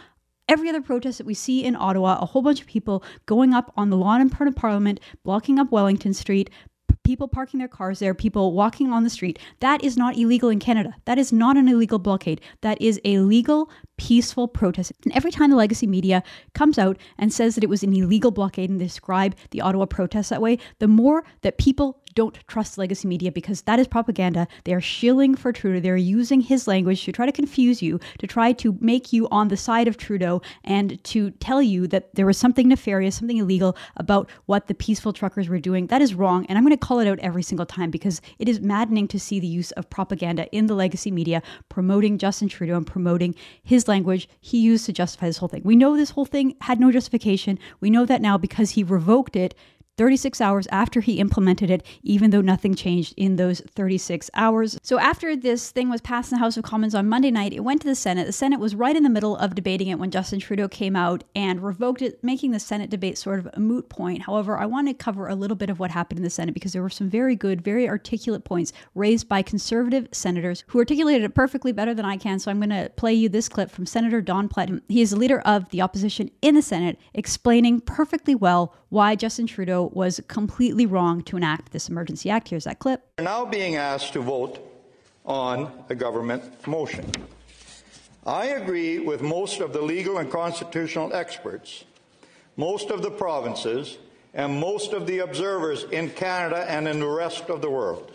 every 0.49 0.67
other 0.67 0.81
protest 0.81 1.19
that 1.19 1.27
we 1.27 1.35
see 1.35 1.63
in 1.63 1.75
Ottawa, 1.75 2.17
a 2.19 2.25
whole 2.25 2.41
bunch 2.41 2.59
of 2.59 2.65
people 2.65 3.03
going 3.27 3.53
up 3.53 3.71
on 3.77 3.91
the 3.91 3.97
lawn 3.97 4.19
in 4.19 4.29
front 4.29 4.49
of 4.49 4.55
Parliament, 4.55 4.99
blocking 5.23 5.59
up 5.59 5.71
Wellington 5.71 6.13
Street, 6.13 6.49
people 7.09 7.27
parking 7.27 7.57
their 7.57 7.67
cars 7.67 7.97
there, 7.97 8.13
people 8.13 8.53
walking 8.53 8.91
on 8.91 9.03
the 9.03 9.09
street. 9.09 9.39
That 9.61 9.83
is 9.83 9.97
not 9.97 10.15
illegal 10.15 10.49
in 10.49 10.59
Canada. 10.59 10.93
That 11.05 11.17
is 11.17 11.33
not 11.33 11.57
an 11.57 11.67
illegal 11.67 11.97
blockade. 11.97 12.39
That 12.61 12.79
is 12.79 13.01
a 13.03 13.17
legal, 13.17 13.71
peaceful 13.97 14.47
protest. 14.47 14.91
And 15.03 15.15
every 15.15 15.31
time 15.31 15.49
the 15.49 15.55
legacy 15.55 15.87
media 15.87 16.21
comes 16.53 16.77
out 16.77 16.99
and 17.17 17.33
says 17.33 17.55
that 17.55 17.63
it 17.63 17.69
was 17.69 17.81
an 17.81 17.95
illegal 17.95 18.29
blockade 18.29 18.69
and 18.69 18.77
describe 18.77 19.35
the 19.49 19.59
Ottawa 19.59 19.87
protests 19.87 20.29
that 20.29 20.39
way, 20.39 20.59
the 20.77 20.87
more 20.87 21.23
that 21.41 21.57
people 21.57 21.98
don't 22.15 22.37
trust 22.47 22.77
legacy 22.77 23.07
media 23.07 23.31
because 23.31 23.61
that 23.63 23.79
is 23.79 23.87
propaganda. 23.87 24.47
They 24.63 24.73
are 24.73 24.81
shilling 24.81 25.35
for 25.35 25.51
Trudeau. 25.51 25.79
They're 25.79 25.97
using 25.97 26.41
his 26.41 26.67
language 26.67 27.03
to 27.05 27.11
try 27.11 27.25
to 27.25 27.31
confuse 27.31 27.81
you, 27.81 27.99
to 28.19 28.27
try 28.27 28.51
to 28.53 28.77
make 28.79 29.13
you 29.13 29.27
on 29.29 29.47
the 29.47 29.57
side 29.57 29.87
of 29.87 29.97
Trudeau, 29.97 30.41
and 30.63 31.03
to 31.05 31.31
tell 31.31 31.61
you 31.61 31.87
that 31.87 32.15
there 32.15 32.25
was 32.25 32.37
something 32.37 32.67
nefarious, 32.67 33.15
something 33.15 33.37
illegal 33.37 33.77
about 33.97 34.29
what 34.45 34.67
the 34.67 34.73
peaceful 34.73 35.13
truckers 35.13 35.49
were 35.49 35.59
doing. 35.59 35.87
That 35.87 36.01
is 36.01 36.13
wrong. 36.13 36.45
And 36.47 36.57
I'm 36.57 36.63
going 36.63 36.77
to 36.77 36.85
call 36.85 36.99
it 36.99 37.07
out 37.07 37.19
every 37.19 37.43
single 37.43 37.65
time 37.65 37.91
because 37.91 38.21
it 38.37 38.49
is 38.49 38.59
maddening 38.59 39.07
to 39.09 39.19
see 39.19 39.39
the 39.39 39.47
use 39.47 39.71
of 39.71 39.89
propaganda 39.89 40.47
in 40.55 40.67
the 40.67 40.75
legacy 40.75 41.11
media 41.11 41.41
promoting 41.69 42.17
Justin 42.17 42.49
Trudeau 42.49 42.77
and 42.77 42.87
promoting 42.87 43.35
his 43.63 43.87
language 43.87 44.27
he 44.39 44.59
used 44.59 44.85
to 44.85 44.93
justify 44.93 45.27
this 45.27 45.37
whole 45.37 45.49
thing. 45.49 45.61
We 45.63 45.75
know 45.75 45.95
this 45.95 46.11
whole 46.11 46.25
thing 46.25 46.55
had 46.61 46.79
no 46.79 46.91
justification. 46.91 47.59
We 47.79 47.89
know 47.89 48.05
that 48.05 48.21
now 48.21 48.37
because 48.37 48.71
he 48.71 48.83
revoked 48.83 49.35
it 49.35 49.55
36 49.99 50.39
hours 50.39 50.65
after 50.71 51.01
he 51.01 51.19
implemented 51.19 51.69
it, 51.69 51.85
even 52.03 52.29
though 52.29 52.39
nothing 52.39 52.73
changed 52.73 53.13
in 53.17 53.35
those 53.35 53.59
36 53.75 54.31
hours. 54.33 54.79
So 54.81 54.97
after 54.97 55.35
this 55.35 55.71
thing 55.71 55.89
was 55.89 55.99
passed 55.99 56.31
in 56.31 56.37
the 56.37 56.39
House 56.39 56.55
of 56.55 56.63
Commons 56.63 56.95
on 56.95 57.09
Monday 57.09 57.31
night, 57.31 57.51
it 57.51 57.65
went 57.65 57.81
to 57.81 57.87
the 57.87 57.95
Senate. 57.95 58.25
The 58.25 58.31
Senate 58.31 58.61
was 58.61 58.75
right 58.75 58.95
in 58.95 59.03
the 59.03 59.09
middle 59.09 59.35
of 59.35 59.55
debating 59.55 59.89
it 59.89 59.99
when 59.99 60.09
Justin 60.09 60.39
Trudeau 60.39 60.69
came 60.69 60.95
out 60.95 61.25
and 61.35 61.61
revoked 61.61 62.01
it, 62.01 62.23
making 62.23 62.51
the 62.51 62.61
Senate 62.61 62.89
debate 62.89 63.17
sort 63.17 63.39
of 63.39 63.49
a 63.53 63.59
moot 63.59 63.89
point. 63.89 64.21
However, 64.21 64.57
I 64.57 64.67
want 64.67 64.87
to 64.87 64.93
cover 64.93 65.27
a 65.27 65.35
little 65.35 65.57
bit 65.57 65.69
of 65.69 65.79
what 65.79 65.91
happened 65.91 66.19
in 66.19 66.23
the 66.23 66.29
Senate 66.29 66.53
because 66.53 66.71
there 66.71 66.81
were 66.81 66.89
some 66.89 67.09
very 67.09 67.35
good, 67.35 67.61
very 67.61 67.89
articulate 67.89 68.45
points 68.45 68.71
raised 68.95 69.27
by 69.27 69.41
conservative 69.41 70.07
senators 70.13 70.63
who 70.67 70.79
articulated 70.79 71.25
it 71.25 71.35
perfectly 71.35 71.73
better 71.73 71.93
than 71.93 72.05
I 72.05 72.15
can. 72.15 72.39
So 72.39 72.49
I'm 72.49 72.59
going 72.61 72.69
to 72.69 72.89
play 72.95 73.13
you 73.13 73.27
this 73.27 73.49
clip 73.49 73.69
from 73.69 73.85
Senator 73.85 74.21
Don 74.21 74.47
Plett. 74.47 74.81
He 74.87 75.01
is 75.01 75.09
the 75.09 75.17
leader 75.17 75.41
of 75.41 75.67
the 75.71 75.81
opposition 75.81 76.31
in 76.41 76.55
the 76.55 76.61
Senate, 76.61 76.97
explaining 77.13 77.81
perfectly 77.81 78.33
well 78.33 78.73
why 78.87 79.15
Justin 79.15 79.45
Trudeau 79.45 79.88
was 79.93 80.21
completely 80.27 80.85
wrong 80.85 81.21
to 81.23 81.37
enact 81.37 81.71
this 81.71 81.89
emergency 81.89 82.29
act. 82.29 82.49
Here's 82.49 82.65
that 82.65 82.79
clip. 82.79 83.07
We're 83.17 83.25
now 83.25 83.45
being 83.45 83.75
asked 83.75 84.13
to 84.13 84.21
vote 84.21 84.59
on 85.25 85.71
a 85.89 85.95
government 85.95 86.67
motion. 86.67 87.11
I 88.25 88.47
agree 88.47 88.99
with 88.99 89.21
most 89.21 89.59
of 89.59 89.73
the 89.73 89.81
legal 89.81 90.17
and 90.17 90.31
constitutional 90.31 91.13
experts, 91.13 91.85
most 92.57 92.89
of 92.89 93.01
the 93.01 93.11
provinces, 93.11 93.97
and 94.33 94.59
most 94.59 94.93
of 94.93 95.07
the 95.07 95.19
observers 95.19 95.83
in 95.85 96.09
Canada 96.09 96.65
and 96.69 96.87
in 96.87 96.99
the 96.99 97.07
rest 97.07 97.49
of 97.49 97.61
the 97.61 97.69
world. 97.69 98.11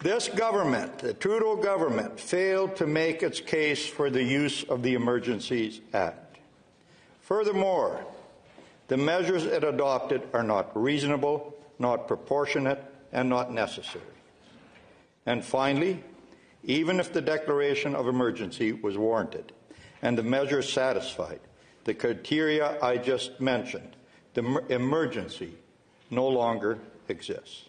This 0.00 0.28
government, 0.28 1.00
the 1.00 1.14
Trudeau 1.14 1.56
government, 1.56 2.20
failed 2.20 2.76
to 2.76 2.86
make 2.86 3.24
its 3.24 3.40
case 3.40 3.84
for 3.84 4.10
the 4.10 4.22
use 4.22 4.62
of 4.62 4.84
the 4.84 4.94
Emergencies 4.94 5.80
Act. 5.92 6.38
Furthermore, 7.22 8.06
the 8.88 8.96
measures 8.96 9.44
it 9.44 9.64
adopted 9.64 10.22
are 10.32 10.42
not 10.42 10.74
reasonable, 10.74 11.54
not 11.78 12.08
proportionate, 12.08 12.82
and 13.12 13.28
not 13.28 13.52
necessary. 13.52 14.04
And 15.26 15.44
finally, 15.44 16.02
even 16.64 16.98
if 16.98 17.12
the 17.12 17.20
declaration 17.20 17.94
of 17.94 18.08
emergency 18.08 18.72
was 18.72 18.98
warranted 18.98 19.52
and 20.02 20.16
the 20.16 20.22
measures 20.22 20.72
satisfied 20.72 21.40
the 21.84 21.94
criteria 21.94 22.78
I 22.82 22.96
just 22.98 23.40
mentioned, 23.40 23.96
the 24.34 24.62
emergency 24.68 25.54
no 26.10 26.28
longer 26.28 26.78
exists. 27.08 27.64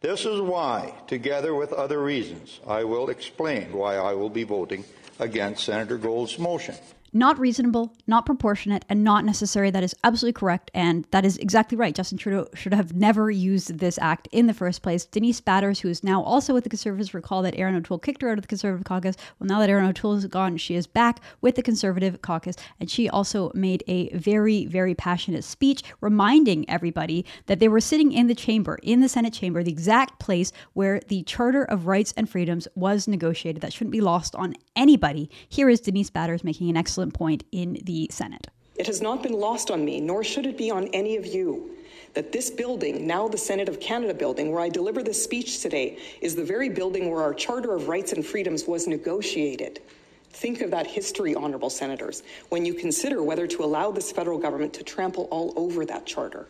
This 0.00 0.26
is 0.26 0.40
why, 0.40 0.92
together 1.06 1.54
with 1.54 1.72
other 1.72 2.02
reasons, 2.02 2.60
I 2.66 2.84
will 2.84 3.08
explain 3.08 3.72
why 3.72 3.96
I 3.96 4.12
will 4.12 4.28
be 4.28 4.44
voting 4.44 4.84
against 5.18 5.64
Senator 5.64 5.96
Gold's 5.96 6.38
motion 6.38 6.74
not 7.14 7.38
reasonable, 7.38 7.96
not 8.06 8.26
proportionate, 8.26 8.84
and 8.88 9.04
not 9.04 9.24
necessary. 9.24 9.70
That 9.70 9.84
is 9.84 9.94
absolutely 10.04 10.38
correct. 10.38 10.70
And 10.74 11.06
that 11.12 11.24
is 11.24 11.38
exactly 11.38 11.78
right. 11.78 11.94
Justin 11.94 12.18
Trudeau 12.18 12.48
should 12.54 12.74
have 12.74 12.92
never 12.92 13.30
used 13.30 13.78
this 13.78 13.98
act 14.02 14.28
in 14.32 14.46
the 14.46 14.52
first 14.52 14.82
place. 14.82 15.06
Denise 15.06 15.40
Batters, 15.40 15.80
who 15.80 15.88
is 15.88 16.02
now 16.02 16.22
also 16.22 16.52
with 16.52 16.64
the 16.64 16.70
Conservatives, 16.70 17.14
recall 17.14 17.42
that 17.42 17.56
Erin 17.56 17.76
O'Toole 17.76 18.00
kicked 18.00 18.20
her 18.22 18.30
out 18.30 18.38
of 18.38 18.42
the 18.42 18.48
Conservative 18.48 18.84
caucus. 18.84 19.16
Well, 19.38 19.46
now 19.46 19.60
that 19.60 19.70
Erin 19.70 19.86
O'Toole 19.86 20.14
is 20.14 20.26
gone, 20.26 20.56
she 20.56 20.74
is 20.74 20.86
back 20.86 21.20
with 21.40 21.54
the 21.54 21.62
Conservative 21.62 22.20
caucus. 22.20 22.56
And 22.80 22.90
she 22.90 23.08
also 23.08 23.52
made 23.54 23.84
a 23.86 24.10
very, 24.16 24.66
very 24.66 24.94
passionate 24.94 25.44
speech 25.44 25.82
reminding 26.00 26.68
everybody 26.68 27.24
that 27.46 27.60
they 27.60 27.68
were 27.68 27.80
sitting 27.80 28.12
in 28.12 28.26
the 28.26 28.34
chamber, 28.34 28.78
in 28.82 29.00
the 29.00 29.08
Senate 29.08 29.32
chamber, 29.32 29.62
the 29.62 29.70
exact 29.70 30.18
place 30.18 30.50
where 30.72 31.00
the 31.08 31.22
Charter 31.22 31.64
of 31.64 31.86
Rights 31.86 32.12
and 32.16 32.28
Freedoms 32.28 32.66
was 32.74 33.06
negotiated. 33.06 33.62
That 33.62 33.72
shouldn't 33.72 33.92
be 33.92 34.00
lost 34.00 34.34
on 34.34 34.54
anybody. 34.74 35.30
Here 35.48 35.68
is 35.68 35.80
Denise 35.80 36.10
Batters 36.10 36.42
making 36.42 36.70
an 36.70 36.76
excellent 36.76 37.03
point 37.10 37.44
in 37.52 37.78
the 37.84 38.08
Senate. 38.10 38.48
It 38.76 38.86
has 38.86 39.00
not 39.00 39.22
been 39.22 39.34
lost 39.34 39.70
on 39.70 39.84
me, 39.84 40.00
nor 40.00 40.24
should 40.24 40.46
it 40.46 40.58
be 40.58 40.70
on 40.70 40.88
any 40.88 41.16
of 41.16 41.26
you, 41.26 41.76
that 42.14 42.32
this 42.32 42.50
building, 42.50 43.06
now 43.06 43.28
the 43.28 43.38
Senate 43.38 43.68
of 43.68 43.80
Canada 43.80 44.14
building, 44.14 44.50
where 44.50 44.60
I 44.60 44.68
deliver 44.68 45.02
this 45.02 45.22
speech 45.22 45.60
today, 45.60 45.98
is 46.20 46.34
the 46.34 46.44
very 46.44 46.68
building 46.68 47.10
where 47.10 47.22
our 47.22 47.34
Charter 47.34 47.74
of 47.74 47.88
Rights 47.88 48.12
and 48.12 48.24
Freedoms 48.24 48.66
was 48.66 48.86
negotiated. 48.86 49.80
Think 50.30 50.60
of 50.62 50.72
that 50.72 50.88
history, 50.88 51.36
honorable 51.36 51.70
senators, 51.70 52.24
when 52.48 52.64
you 52.64 52.74
consider 52.74 53.22
whether 53.22 53.46
to 53.46 53.62
allow 53.62 53.92
this 53.92 54.10
federal 54.10 54.38
government 54.38 54.72
to 54.74 54.82
trample 54.82 55.28
all 55.30 55.52
over 55.56 55.84
that 55.86 56.06
charter. 56.06 56.48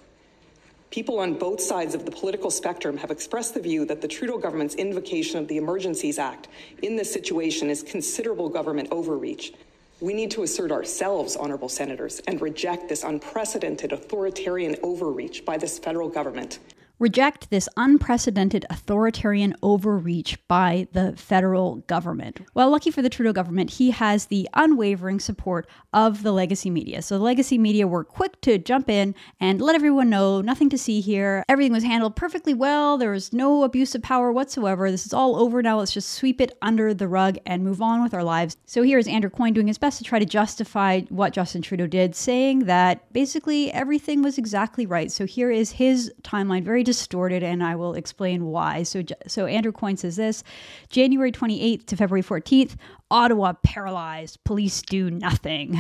People 0.90 1.18
on 1.18 1.34
both 1.34 1.61
sides 1.61 1.94
of 1.94 2.06
the 2.06 2.11
political 2.11 2.50
spectrum 2.50 2.96
have 2.96 3.11
expressed 3.11 3.52
the 3.52 3.61
view 3.61 3.84
that 3.84 4.00
the 4.00 4.08
Trudeau 4.08 4.38
government's 4.38 4.76
invocation 4.76 5.38
of 5.38 5.49
the 5.49 5.56
Emergencies 5.56 6.18
Act 6.18 6.49
in 6.82 6.96
this 6.96 7.12
situation 7.12 7.68
is 7.68 7.82
considerable 7.82 8.49
government 8.49 8.88
overreach. 8.90 9.52
We 10.00 10.12
need 10.12 10.30
to 10.32 10.42
assert 10.42 10.72
ourselves, 10.72 11.36
honorable 11.36 11.68
senators, 11.68 12.20
and 12.26 12.40
reject 12.40 12.88
this 12.88 13.04
unprecedented 13.04 13.92
authoritarian 13.92 14.76
overreach 14.82 15.44
by 15.44 15.56
this 15.56 15.78
federal 15.78 16.08
government 16.08 16.58
reject 16.98 17.50
this 17.50 17.68
unprecedented 17.76 18.64
authoritarian 18.70 19.54
overreach 19.62 20.38
by 20.48 20.86
the 20.92 21.14
federal 21.16 21.76
government. 21.86 22.40
Well, 22.54 22.70
lucky 22.70 22.90
for 22.90 23.02
the 23.02 23.08
Trudeau 23.08 23.32
government, 23.32 23.70
he 23.70 23.90
has 23.90 24.26
the 24.26 24.48
unwavering 24.54 25.20
support 25.20 25.68
of 25.92 26.22
the 26.22 26.32
legacy 26.32 26.70
media. 26.70 27.02
So 27.02 27.18
the 27.18 27.24
legacy 27.24 27.58
media 27.58 27.88
were 27.88 28.04
quick 28.04 28.40
to 28.42 28.58
jump 28.58 28.88
in 28.88 29.14
and 29.40 29.60
let 29.60 29.74
everyone 29.74 30.08
know 30.08 30.40
nothing 30.40 30.70
to 30.70 30.78
see 30.78 31.00
here. 31.00 31.44
Everything 31.48 31.72
was 31.72 31.84
handled 31.84 32.16
perfectly 32.16 32.54
well. 32.54 32.96
There 32.96 33.10
was 33.10 33.32
no 33.32 33.64
abuse 33.64 33.94
of 33.94 34.02
power 34.02 34.32
whatsoever. 34.32 34.90
This 34.90 35.06
is 35.06 35.12
all 35.12 35.36
over 35.36 35.62
now. 35.62 35.78
Let's 35.78 35.92
just 35.92 36.10
sweep 36.10 36.40
it 36.40 36.56
under 36.62 36.94
the 36.94 37.08
rug 37.08 37.38
and 37.44 37.64
move 37.64 37.82
on 37.82 38.02
with 38.02 38.14
our 38.14 38.24
lives. 38.24 38.56
So 38.66 38.82
here 38.82 38.98
is 38.98 39.08
Andrew 39.08 39.30
Coyne 39.30 39.52
doing 39.52 39.66
his 39.66 39.78
best 39.78 39.98
to 39.98 40.04
try 40.04 40.18
to 40.18 40.24
justify 40.24 41.00
what 41.08 41.32
Justin 41.32 41.62
Trudeau 41.62 41.86
did, 41.86 42.14
saying 42.14 42.60
that 42.60 43.12
basically 43.12 43.72
everything 43.72 44.22
was 44.22 44.38
exactly 44.38 44.86
right. 44.86 45.10
So 45.10 45.26
here 45.26 45.50
is 45.50 45.72
his 45.72 46.12
timeline, 46.22 46.62
very 46.64 46.83
distorted, 46.84 47.42
and 47.42 47.62
I 47.62 47.74
will 47.74 47.94
explain 47.94 48.46
why. 48.46 48.84
So, 48.84 49.02
so 49.26 49.46
Andrew 49.46 49.72
Coyne 49.72 49.96
says 49.96 50.16
this 50.16 50.44
January 50.90 51.32
28th 51.32 51.86
to 51.86 51.96
February 51.96 52.22
14th, 52.22 52.76
Ottawa 53.11 53.52
paralyzed, 53.62 54.42
police 54.44 54.82
do 54.82 55.11
nothing. 55.11 55.78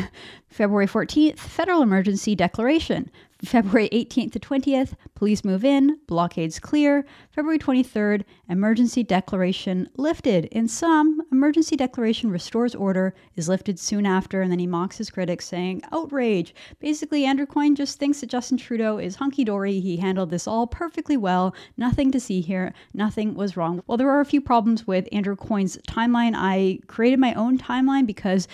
February 0.48 0.86
14th, 0.86 1.38
federal 1.38 1.82
emergency 1.82 2.34
declaration. 2.34 3.10
February 3.44 3.88
18th 3.90 4.32
to 4.32 4.40
20th, 4.40 4.94
police 5.14 5.44
move 5.44 5.64
in, 5.64 5.98
blockades 6.06 6.58
clear. 6.58 7.04
February 7.30 7.58
23rd, 7.58 8.24
emergency 8.48 9.02
declaration 9.02 9.88
lifted. 9.96 10.46
In 10.46 10.66
sum, 10.68 11.20
emergency 11.30 11.76
declaration 11.76 12.30
restores 12.30 12.74
order, 12.74 13.14
is 13.36 13.48
lifted 13.48 13.78
soon 13.78 14.06
after, 14.06 14.40
and 14.40 14.50
then 14.50 14.60
he 14.60 14.66
mocks 14.66 14.96
his 14.96 15.10
critics, 15.10 15.46
saying, 15.46 15.82
outrage. 15.92 16.54
Basically, 16.78 17.24
Andrew 17.24 17.44
Coyne 17.44 17.74
just 17.74 17.98
thinks 17.98 18.20
that 18.20 18.30
Justin 18.30 18.56
Trudeau 18.56 18.98
is 18.98 19.16
hunky 19.16 19.44
dory. 19.44 19.80
He 19.80 19.96
handled 19.96 20.30
this 20.30 20.46
all 20.46 20.66
perfectly 20.66 21.16
well. 21.16 21.54
Nothing 21.76 22.10
to 22.12 22.20
see 22.20 22.40
here. 22.40 22.72
Nothing 22.94 23.34
was 23.34 23.56
wrong. 23.56 23.82
Well, 23.86 23.98
there 23.98 24.10
are 24.10 24.20
a 24.20 24.26
few 24.26 24.40
problems 24.40 24.86
with 24.86 25.08
Andrew 25.12 25.36
Coyne's 25.36 25.76
timeline. 25.88 26.32
I 26.34 26.78
created 26.86 27.13
my 27.18 27.34
own 27.34 27.58
timeline 27.58 28.06
because 28.06 28.48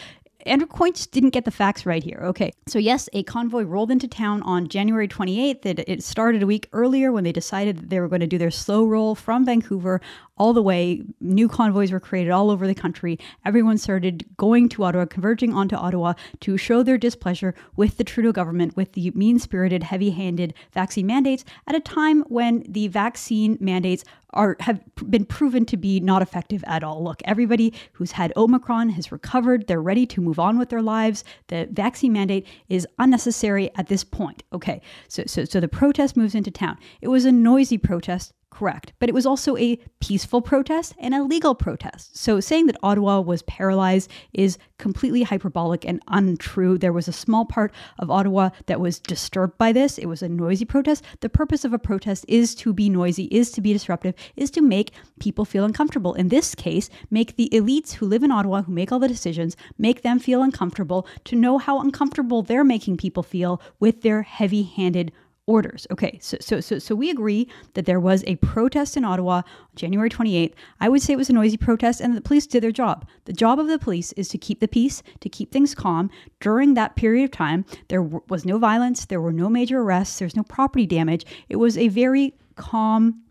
Andrew 0.47 0.67
Coyne 0.67 0.93
didn't 1.11 1.31
get 1.31 1.45
the 1.45 1.50
facts 1.50 1.85
right 1.85 2.02
here. 2.02 2.21
Okay, 2.23 2.52
so 2.67 2.79
yes, 2.79 3.09
a 3.12 3.23
convoy 3.25 3.62
rolled 3.62 3.90
into 3.90 4.09
town 4.09 4.43
on 4.43 4.69
January 4.69 5.07
28th. 5.07 5.67
It, 5.67 5.85
it 5.87 6.02
started 6.02 6.43
a 6.43 6.47
week 6.47 6.69
earlier 6.73 7.12
when 7.12 7.25
they 7.25 7.33
decided 7.33 7.79
that 7.79 7.90
they 7.90 8.00
were 8.00 8.09
going 8.09 8.21
to 8.21 8.26
do 8.26 8.38
their 8.38 8.50
slow 8.50 8.85
roll 8.85 9.14
from 9.14 9.45
Vancouver 9.45 10.00
all 10.41 10.55
the 10.55 10.63
way. 10.63 11.03
New 11.21 11.49
convoys 11.49 11.93
were 11.93 12.01
created 12.01 12.31
all 12.31 12.51
over 12.51 12.67
the 12.67 12.75
country. 12.75 13.19
Everyone 13.45 13.77
started 13.77 14.25
going 14.39 14.71
to 14.71 14.83
Ottawa, 14.83 15.05
converging 15.05 15.53
onto 15.53 15.77
Ottawa 15.77 16.15
to 16.41 16.57
show 16.57 16.83
their 16.83 16.97
displeasure 16.97 17.55
with 17.77 17.99
the 17.99 18.05
Trudeau 18.05 18.33
government, 18.33 18.75
with 18.75 18.93
the 18.95 19.11
mean 19.11 19.39
spirited, 19.39 19.83
heavy 19.83 20.11
handed 20.11 20.55
vaccine 20.73 21.07
mandates 21.07 21.45
at 21.67 21.75
a 21.75 21.81
time 21.81 22.23
when 22.23 22.65
the 22.67 22.89
vaccine 22.89 23.59
mandates 23.61 24.03
are 24.33 24.57
have 24.61 24.81
been 25.11 25.27
proven 25.27 25.67
to 25.67 25.77
be 25.77 26.01
not 26.01 26.23
effective 26.23 26.65
at 26.67 26.83
all. 26.83 27.05
Look, 27.05 27.21
everybody 27.27 27.75
who's 27.93 28.13
had 28.13 28.33
Omicron 28.35 28.91
has 28.91 29.13
recovered. 29.13 29.67
They're 29.67 29.83
ready 29.83 30.07
to 30.07 30.23
move 30.23 30.39
on 30.39 30.59
with 30.59 30.71
their 30.71 30.81
lives. 30.81 31.23
The 31.49 31.69
vaccine 31.71 32.15
mandate 32.15 32.47
is 32.69 32.87
unnecessary 32.99 33.71
at 33.77 33.89
this 33.89 34.05
point. 34.05 34.43
Okay, 34.55 34.81
so 35.09 35.25
so 35.27 35.45
so 35.45 35.61
the 35.61 35.69
protest 35.69 36.17
moves 36.17 36.35
into 36.35 36.51
town. 36.51 36.79
It 37.03 37.09
was 37.09 37.27
a 37.27 37.33
noisy 37.33 37.77
protest 37.77 38.33
correct. 38.50 38.92
But 38.99 39.09
it 39.09 39.14
was 39.14 39.26
also 39.26 39.57
a 39.57 39.78
peaceful 40.00 40.42
protest 40.42 40.95
and 40.99 41.14
a 41.14 41.23
legal 41.23 41.54
protest. 41.54 42.16
So 42.16 42.40
saying 42.40 42.66
that 42.66 42.76
Ottawa 42.83 43.21
was 43.21 43.42
paralyzed 43.42 44.11
is 44.33 44.59
completely 44.78 45.23
hyperbolic 45.23 45.85
and 45.87 46.02
untrue. 46.09 46.76
There 46.76 46.92
was 46.92 47.09
a 47.09 47.12
small 47.12 47.45
part 47.45 47.73
of 47.99 48.11
Ottawa 48.11 48.50
that 48.66 48.80
was 48.80 48.99
disturbed 48.99 49.57
by 49.57 49.73
this. 49.73 49.99
It 49.99 50.07
was 50.07 50.23
a 50.23 50.28
noisy 50.28 50.64
protest. 50.64 51.04
The 51.21 51.28
purpose 51.28 51.64
of 51.64 51.73
a 51.73 51.78
protest 51.78 52.25
is 52.28 52.54
to 52.57 52.73
be 52.73 52.88
noisy, 52.88 53.25
is 53.25 53.50
to 53.52 53.61
be 53.61 53.73
disruptive, 53.73 54.14
is 54.37 54.50
to 54.52 54.61
make 54.61 54.92
people 55.21 55.45
feel 55.45 55.64
uncomfortable. 55.64 56.14
In 56.14 56.28
this 56.28 56.54
case, 56.54 56.90
make 57.11 57.37
the 57.37 57.49
elites 57.52 57.92
who 57.92 58.07
live 58.07 58.23
in 58.23 58.30
Ottawa, 58.30 58.62
who 58.62 58.73
make 58.73 58.90
all 58.90 58.99
the 58.99 59.09
decisions, 59.09 59.57
make 59.78 60.02
them 60.02 60.19
feel 60.19 60.42
uncomfortable 60.42 61.07
to 61.25 61.37
know 61.37 61.59
how 61.59 61.80
uncomfortable 61.80 62.42
they're 62.42 62.64
making 62.64 62.97
people 62.97 63.23
feel 63.23 63.61
with 63.78 64.02
their 64.02 64.23
heavy 64.23 64.62
handed 64.64 65.12
orders. 65.50 65.87
Okay, 65.90 66.19
so, 66.23 66.37
so 66.40 66.61
so 66.61 66.78
so 66.78 66.95
we 66.95 67.11
agree 67.11 67.49
that 67.75 67.85
there 67.85 68.00
was 68.00 68.23
a 68.26 68.37
protest 68.37 68.97
in 68.97 69.04
Ottawa 69.04 69.42
January 69.75 70.09
28th. 70.09 70.54
I 70.80 70.88
would 70.88 71.02
say 71.02 71.12
it 71.12 71.16
was 71.16 71.28
a 71.28 71.33
noisy 71.33 71.57
protest 71.57 72.00
and 72.00 72.16
the 72.16 72.21
police 72.21 72.47
did 72.47 72.62
their 72.62 72.73
job. 72.73 73.07
The 73.25 73.33
job 73.33 73.59
of 73.59 73.66
the 73.66 73.78
police 73.78 74.12
is 74.12 74.28
to 74.28 74.38
keep 74.38 74.61
the 74.61 74.69
peace, 74.69 75.02
to 75.21 75.28
keep 75.28 75.50
things 75.50 75.75
calm. 75.75 76.11
During 76.40 76.75
that 76.75 76.97
period 76.97 77.25
of 77.25 77.30
time, 77.33 77.64
there 77.88 78.02
w- 78.02 78.23
was 78.28 78.45
no 78.45 78.59
violence, 78.59 79.07
there 79.07 79.21
were 79.21 79.33
no 79.33 79.49
major 79.49 79.80
arrests, 79.80 80.19
there's 80.19 80.37
no 80.37 80.45
property 80.45 80.87
damage. 80.87 81.26
It 81.49 81.57
was 81.57 81.76
a 81.76 81.88
very 81.88 82.35
calm 82.54 83.23